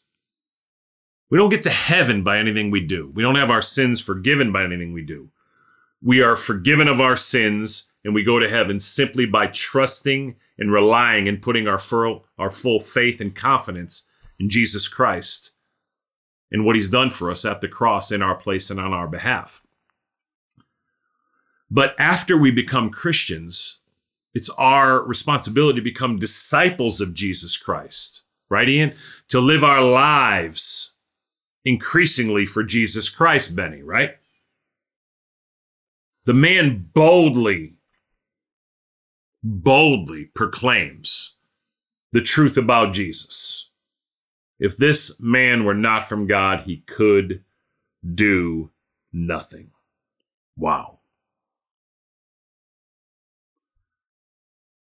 We 1.30 1.38
don't 1.38 1.50
get 1.50 1.62
to 1.62 1.70
heaven 1.70 2.22
by 2.24 2.38
anything 2.38 2.70
we 2.70 2.80
do. 2.80 3.10
We 3.14 3.22
don't 3.22 3.36
have 3.36 3.50
our 3.50 3.62
sins 3.62 4.00
forgiven 4.00 4.50
by 4.50 4.64
anything 4.64 4.92
we 4.92 5.02
do. 5.02 5.30
We 6.02 6.20
are 6.22 6.34
forgiven 6.34 6.88
of 6.88 7.00
our 7.00 7.16
sins 7.16 7.92
and 8.04 8.14
we 8.14 8.24
go 8.24 8.38
to 8.38 8.48
heaven 8.48 8.80
simply 8.80 9.26
by 9.26 9.46
trusting 9.46 10.36
and 10.58 10.72
relying 10.72 11.28
and 11.28 11.40
putting 11.40 11.68
our 11.68 11.78
full, 11.78 12.24
our 12.38 12.50
full 12.50 12.80
faith 12.80 13.20
and 13.20 13.34
confidence 13.34 14.08
in 14.38 14.48
Jesus 14.48 14.88
Christ 14.88 15.52
and 16.50 16.64
what 16.64 16.74
he's 16.74 16.88
done 16.88 17.10
for 17.10 17.30
us 17.30 17.44
at 17.44 17.60
the 17.60 17.68
cross 17.68 18.10
in 18.10 18.22
our 18.22 18.34
place 18.34 18.70
and 18.70 18.80
on 18.80 18.92
our 18.92 19.06
behalf. 19.06 19.62
But 21.70 21.94
after 21.98 22.36
we 22.36 22.50
become 22.50 22.90
Christians, 22.90 23.80
it's 24.34 24.50
our 24.50 25.00
responsibility 25.00 25.78
to 25.78 25.84
become 25.84 26.18
disciples 26.18 27.00
of 27.00 27.14
Jesus 27.14 27.56
Christ, 27.56 28.22
right, 28.48 28.68
Ian? 28.68 28.94
To 29.28 29.38
live 29.38 29.62
our 29.62 29.82
lives 29.82 30.89
increasingly 31.70 32.44
for 32.44 32.62
Jesus 32.62 33.08
Christ, 33.08 33.54
Benny, 33.54 33.82
right? 33.82 34.16
The 36.26 36.34
man 36.34 36.90
boldly, 36.92 37.76
boldly 39.42 40.26
proclaims 40.34 41.36
the 42.12 42.20
truth 42.20 42.56
about 42.56 42.92
Jesus. 42.92 43.70
If 44.58 44.76
this 44.76 45.18
man 45.20 45.64
were 45.64 45.74
not 45.74 46.04
from 46.04 46.26
God, 46.26 46.64
he 46.66 46.82
could 46.86 47.44
do 48.14 48.70
nothing. 49.12 49.70
Wow. 50.56 51.00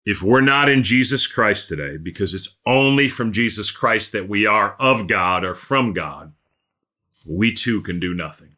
if 0.07 0.23
we're 0.23 0.39
not 0.39 0.69
in 0.69 0.83
Jesus 0.83 1.27
Christ 1.27 1.67
today, 1.67 1.97
because 1.97 2.33
it's 2.33 2.57
only 2.65 3.09
from 3.09 3.33
Jesus 3.33 3.69
Christ 3.69 4.13
that 4.13 4.29
we 4.29 4.45
are 4.45 4.77
of 4.79 5.05
God 5.05 5.43
or 5.43 5.53
from 5.53 5.91
God, 5.91 6.31
we 7.27 7.53
too 7.53 7.81
can 7.81 7.99
do 7.99 8.13
nothing. 8.13 8.55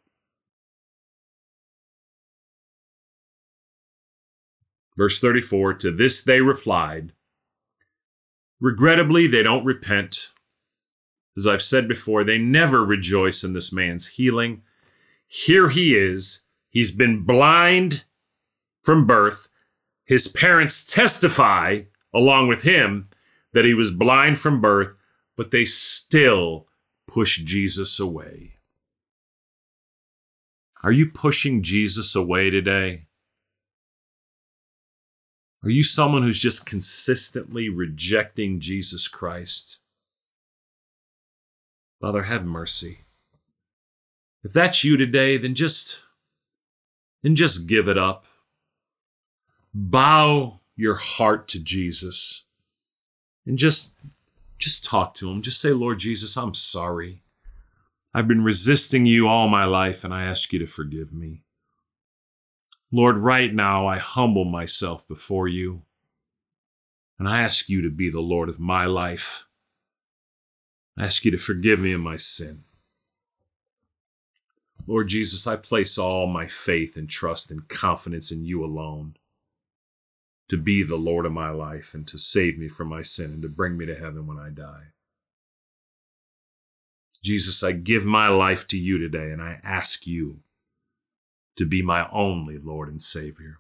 Verse 4.98 5.20
34 5.20 5.76
To 5.76 5.92
this 5.92 6.24
they 6.24 6.42
replied, 6.42 7.14
Regrettably, 8.60 9.28
they 9.28 9.44
don't 9.44 9.66
repent. 9.66 10.32
As 11.38 11.48
I've 11.48 11.62
said 11.62 11.88
before, 11.88 12.24
they 12.24 12.38
never 12.38 12.84
rejoice 12.84 13.44
in 13.44 13.54
this 13.54 13.72
man's 13.72 14.08
healing. 14.08 14.64
Here 15.28 15.70
he 15.70 15.96
is. 15.96 16.44
He's 16.70 16.92
been 16.92 17.24
blind 17.24 18.04
from 18.84 19.08
birth 19.08 19.48
his 20.10 20.28
parents 20.28 20.92
testify, 20.92 21.82
along 22.12 22.48
with 22.48 22.64
him, 22.64 23.10
that 23.54 23.64
he 23.64 23.76
was 23.76 23.92
blind 23.92 24.40
from 24.40 24.60
birth, 24.60 24.96
but 25.38 25.52
they 25.52 25.66
still 25.66 26.68
push 27.08 27.38
Jesus 27.44 28.00
away. 28.00 28.56
Are 30.82 30.92
you 30.92 31.10
pushing 31.10 31.62
Jesus 31.62 32.16
away 32.16 32.50
today? 32.50 33.06
Are 35.64 35.70
you 35.70 35.84
someone 35.84 36.24
who's 36.24 36.40
just 36.40 36.66
consistently 36.66 37.68
rejecting 37.68 38.60
Jesus 38.60 39.08
Christ? 39.08 39.80
Father, 42.00 42.24
have 42.24 42.46
mercy. 42.46 43.00
If 44.44 44.54
that's 44.54 44.86
you 44.86 44.96
today, 44.96 45.36
then 45.36 45.54
just 45.54 46.02
then 47.24 47.36
just 47.36 47.68
give 47.68 47.90
it 47.90 47.98
up 47.98 48.26
bow 49.74 50.60
your 50.76 50.96
heart 50.96 51.48
to 51.50 51.60
Jesus 51.60 52.46
and 53.46 53.58
just 53.58 53.96
just 54.58 54.84
talk 54.84 55.14
to 55.16 55.30
him. 55.30 55.42
Just 55.42 55.62
say, 55.62 55.72
"Lord 55.72 56.00
Jesus, 56.00 56.36
I'm 56.36 56.54
sorry. 56.54 57.24
I've 58.14 58.28
been 58.28 58.44
resisting 58.44 59.06
you 59.06 59.28
all 59.28 59.48
my 59.48 59.66
life 59.66 60.04
and 60.04 60.14
I 60.14 60.24
ask 60.24 60.52
you 60.52 60.60
to 60.60 60.68
forgive 60.68 61.14
me." 61.14 61.44
Lord, 62.92 63.18
right 63.18 63.54
now 63.54 63.86
I 63.86 64.00
humble 64.00 64.46
myself 64.46 65.08
before 65.08 65.48
you 65.48 65.86
and 67.20 67.28
I 67.28 67.42
ask 67.42 67.70
you 67.70 67.82
to 67.82 67.90
be 67.90 68.10
the 68.10 68.22
Lord 68.22 68.50
of 68.50 68.60
my 68.60 68.86
life. 68.86 69.46
I 70.98 71.06
ask 71.06 71.24
you 71.24 71.32
to 71.32 71.38
forgive 71.38 71.80
me 71.80 71.92
of 71.92 72.02
my 72.02 72.16
sin. 72.16 72.64
Lord 74.88 75.10
Jesus, 75.10 75.46
I 75.46 75.56
place 75.56 75.98
all 75.98 76.26
my 76.26 76.48
faith 76.48 76.98
and 76.98 77.08
trust 77.08 77.52
and 77.52 77.68
confidence 77.68 78.32
in 78.32 78.44
you 78.44 78.64
alone 78.66 79.18
to 80.48 80.58
be 80.58 80.82
the 80.82 80.96
Lord 80.96 81.28
of 81.28 81.32
my 81.32 81.52
life 81.52 81.94
and 81.94 82.08
to 82.08 82.18
save 82.18 82.58
me 82.58 82.68
from 82.68 82.88
my 82.88 83.04
sin 83.04 83.34
and 83.34 83.42
to 83.44 83.50
bring 83.50 83.78
me 83.78 83.86
to 83.86 83.96
heaven 83.96 84.26
when 84.26 84.40
I 84.40 84.50
die. 84.50 84.94
Jesus, 87.22 87.64
I 87.64 87.74
give 87.74 88.06
my 88.06 88.30
life 88.30 88.68
to 88.68 88.78
you 88.78 88.98
today 88.98 89.32
and 89.32 89.42
I 89.42 89.60
ask 89.64 90.08
you 90.08 90.40
to 91.58 91.66
be 91.66 91.82
my 91.82 92.10
only 92.12 92.58
Lord 92.58 92.88
and 92.88 93.02
Savior. 93.02 93.60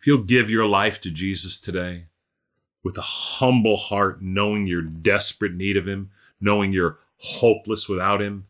If 0.00 0.06
you'll 0.06 0.22
give 0.22 0.48
your 0.48 0.66
life 0.66 1.00
to 1.02 1.10
Jesus 1.10 1.60
today 1.60 2.06
with 2.82 2.96
a 2.96 3.02
humble 3.02 3.76
heart, 3.76 4.22
knowing 4.22 4.66
your 4.66 4.82
desperate 4.82 5.54
need 5.54 5.76
of 5.76 5.86
Him, 5.86 6.10
knowing 6.40 6.72
you're 6.72 6.98
hopeless 7.18 7.88
without 7.88 8.22
Him, 8.22 8.46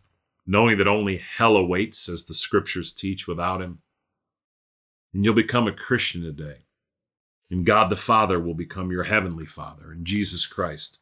knowing 0.46 0.78
that 0.78 0.86
only 0.86 1.18
hell 1.18 1.56
awaits, 1.56 2.08
as 2.08 2.24
the 2.24 2.34
scriptures 2.34 2.92
teach, 2.92 3.26
without 3.26 3.60
Him, 3.60 3.78
and 5.12 5.24
you'll 5.24 5.34
become 5.34 5.66
a 5.66 5.72
Christian 5.72 6.22
today. 6.22 6.58
And 7.50 7.64
God 7.64 7.88
the 7.88 7.96
Father 7.96 8.38
will 8.38 8.54
become 8.54 8.90
your 8.90 9.04
heavenly 9.04 9.46
Father, 9.46 9.90
and 9.90 10.04
Jesus 10.04 10.46
Christ 10.46 11.00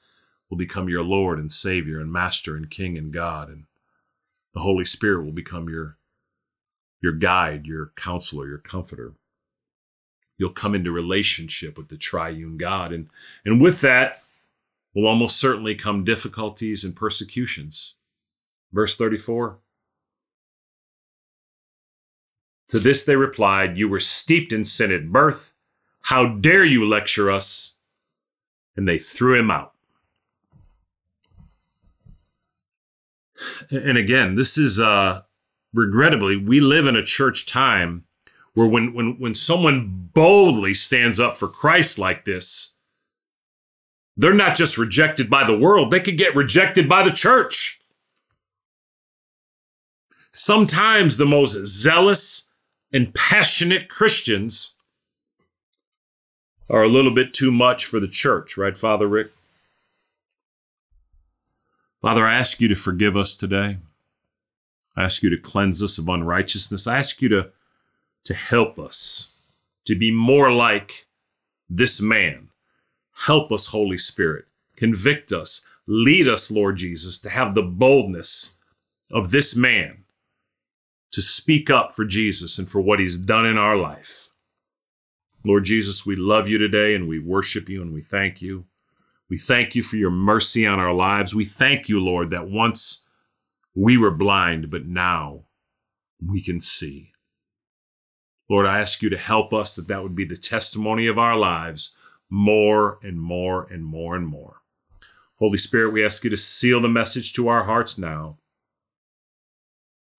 will 0.49 0.57
become 0.57 0.89
your 0.89 1.03
Lord 1.03 1.39
and 1.39 1.51
Savior 1.51 2.01
and 2.01 2.13
Master 2.13 2.57
and 2.57 2.71
King 2.71 2.97
and 2.97 3.13
God, 3.13 3.49
and 3.49 3.65
the 4.55 4.61
Holy 4.61 4.85
Spirit 4.85 5.25
will 5.25 5.33
become 5.33 5.69
your, 5.69 5.97
your 7.03 7.13
guide, 7.13 7.67
your 7.67 7.93
counselor, 7.97 8.49
your 8.49 8.59
comforter. 8.59 9.15
You'll 10.39 10.51
come 10.51 10.75
into 10.75 10.93
relationship 10.93 11.77
with 11.77 11.89
the 11.89 11.97
triune 11.97 12.57
God, 12.57 12.93
and, 12.93 13.09
and 13.45 13.61
with 13.61 13.81
that 13.81 14.23
will 14.95 15.07
almost 15.07 15.39
certainly 15.39 15.75
come 15.75 16.05
difficulties 16.05 16.85
and 16.85 16.97
persecutions. 16.97 17.95
Verse 18.73 18.97
34 18.97 19.59
To 22.69 22.79
this 22.79 23.05
they 23.05 23.17
replied, 23.17 23.77
You 23.77 23.89
were 23.89 24.01
steeped 24.01 24.53
in 24.53 24.65
sin 24.65 24.93
at 24.93 25.11
birth. 25.11 25.55
How 26.03 26.27
dare 26.27 26.65
you 26.65 26.87
lecture 26.87 27.31
us? 27.31 27.75
And 28.77 28.89
they 28.89 28.99
threw 28.99 29.39
him 29.39 29.51
out. 29.51 29.76
And 33.71 33.99
again, 33.99 34.37
this 34.37 34.57
is 34.57 34.81
uh, 34.81 35.23
regrettably, 35.73 36.37
we 36.37 36.61
live 36.61 36.87
in 36.87 36.97
a 36.97 37.05
church 37.05 37.47
time 37.47 38.05
where 38.55 38.67
when, 38.67 38.95
when, 38.95 39.19
when 39.19 39.35
someone 39.35 40.11
boldly 40.15 40.73
stands 40.73 41.21
up 41.21 41.37
for 41.37 41.49
Christ 41.49 41.99
like 41.99 42.25
this, 42.25 42.77
they're 44.17 44.33
not 44.33 44.57
just 44.57 44.79
rejected 44.79 45.29
by 45.29 45.45
the 45.45 45.57
world, 45.57 45.91
they 45.91 46.01
could 46.01 46.17
get 46.17 46.35
rejected 46.35 46.89
by 46.89 47.03
the 47.03 47.11
church. 47.11 47.81
Sometimes 50.33 51.17
the 51.17 51.27
most 51.27 51.67
zealous 51.67 52.51
and 52.93 53.13
passionate 53.15 53.89
Christians 53.89 54.77
are 56.69 56.83
a 56.83 56.89
little 56.89 57.11
bit 57.13 57.33
too 57.33 57.53
much 57.53 57.85
for 57.85 58.01
the 58.01 58.09
church, 58.09 58.57
right, 58.57 58.77
Father 58.77 59.07
Rick? 59.07 59.33
Father, 62.07 62.25
I 62.25 62.35
ask 62.35 62.61
you 62.61 62.69
to 62.69 62.77
forgive 62.77 63.17
us 63.17 63.35
today. 63.35 63.79
I 64.97 65.03
ask 65.03 65.25
you 65.25 65.31
to 65.31 65.37
cleanse 65.37 65.83
us 65.83 65.99
of 65.99 66.09
unrighteousness. 66.09 66.87
I 66.87 66.99
ask 66.99 67.21
you 67.21 67.29
to, 67.31 67.51
to 68.27 68.33
help 68.33 68.79
us 68.79 69.37
to 69.87 69.97
be 69.97 70.13
more 70.13 70.53
like 70.53 71.09
this 71.69 72.01
man. 72.01 72.51
Help 73.27 73.51
us, 73.51 73.67
Holy 73.67 73.99
Spirit. 73.99 74.45
Convict 74.77 75.33
us. 75.33 75.67
Lead 75.89 76.29
us, 76.29 76.49
Lord 76.49 76.77
Jesus, 76.77 77.19
to 77.19 77.29
have 77.29 77.57
the 77.57 77.65
boldness 77.65 78.57
of 79.11 79.33
this 79.33 79.57
man 79.57 80.05
to 81.11 81.21
speak 81.21 81.71
up 81.71 81.93
for 81.93 82.05
Jesus 82.05 82.57
and 82.57 82.71
for 82.71 82.81
what 82.81 83.01
he's 83.01 83.19
done 83.19 83.45
in 83.45 83.59
our 83.59 83.77
life. 83.77 84.29
Lord 85.45 85.65
Jesus, 85.65 86.07
we 86.07 86.15
love 86.15 86.47
you 86.47 86.57
today 86.57 86.95
and 86.95 87.09
we 87.09 87.19
worship 87.19 87.69
you 87.69 87.83
and 87.83 87.93
we 87.93 88.01
thank 88.01 88.41
you. 88.41 88.67
We 89.29 89.39
thank 89.39 89.75
you 89.75 89.83
for 89.83 89.97
your 89.97 90.11
mercy 90.11 90.67
on 90.67 90.79
our 90.79 90.93
lives. 90.93 91.35
We 91.35 91.45
thank 91.45 91.89
you, 91.89 92.01
Lord, 92.01 92.31
that 92.31 92.49
once 92.49 93.09
we 93.75 93.97
were 93.97 94.13
blind, 94.13 94.71
but 94.71 94.87
now 94.87 95.45
we 96.25 96.41
can 96.43 96.61
see. 96.61 97.13
Lord, 98.49 98.67
I 98.67 98.81
ask 98.81 99.03
you 99.03 99.11
to 99.11 99.19
help 99.19 99.53
us 99.53 99.75
that 99.75 99.89
that 99.89 100.03
would 100.03 100.15
be 100.15 100.25
the 100.25 100.37
testimony 100.37 101.09
of 101.09 101.19
our 101.19 101.37
lives 101.37 101.97
more 102.31 102.99
and 103.03 103.21
more 103.21 103.67
and 103.71 103.85
more 103.85 104.15
and 104.15 104.27
more. 104.27 104.63
Holy 105.39 105.59
Spirit, 105.59 105.93
we 105.93 106.05
ask 106.05 106.25
you 106.25 106.31
to 106.31 106.37
seal 106.37 106.81
the 106.81 106.89
message 106.89 107.33
to 107.35 107.49
our 107.49 107.65
hearts 107.65 107.99
now. 107.99 108.39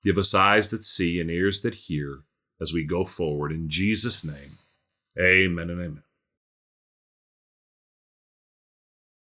Give 0.03 0.17
us 0.17 0.35
eyes 0.35 0.69
that 0.69 0.83
see 0.83 1.19
and 1.19 1.31
ears 1.31 1.61
that 1.61 1.73
hear 1.73 2.19
as 2.61 2.73
we 2.73 2.83
go 2.83 3.05
forward. 3.05 3.51
In 3.51 3.69
Jesus' 3.69 4.23
name, 4.23 4.57
amen 5.19 5.69
and 5.69 5.81
amen. 5.81 6.03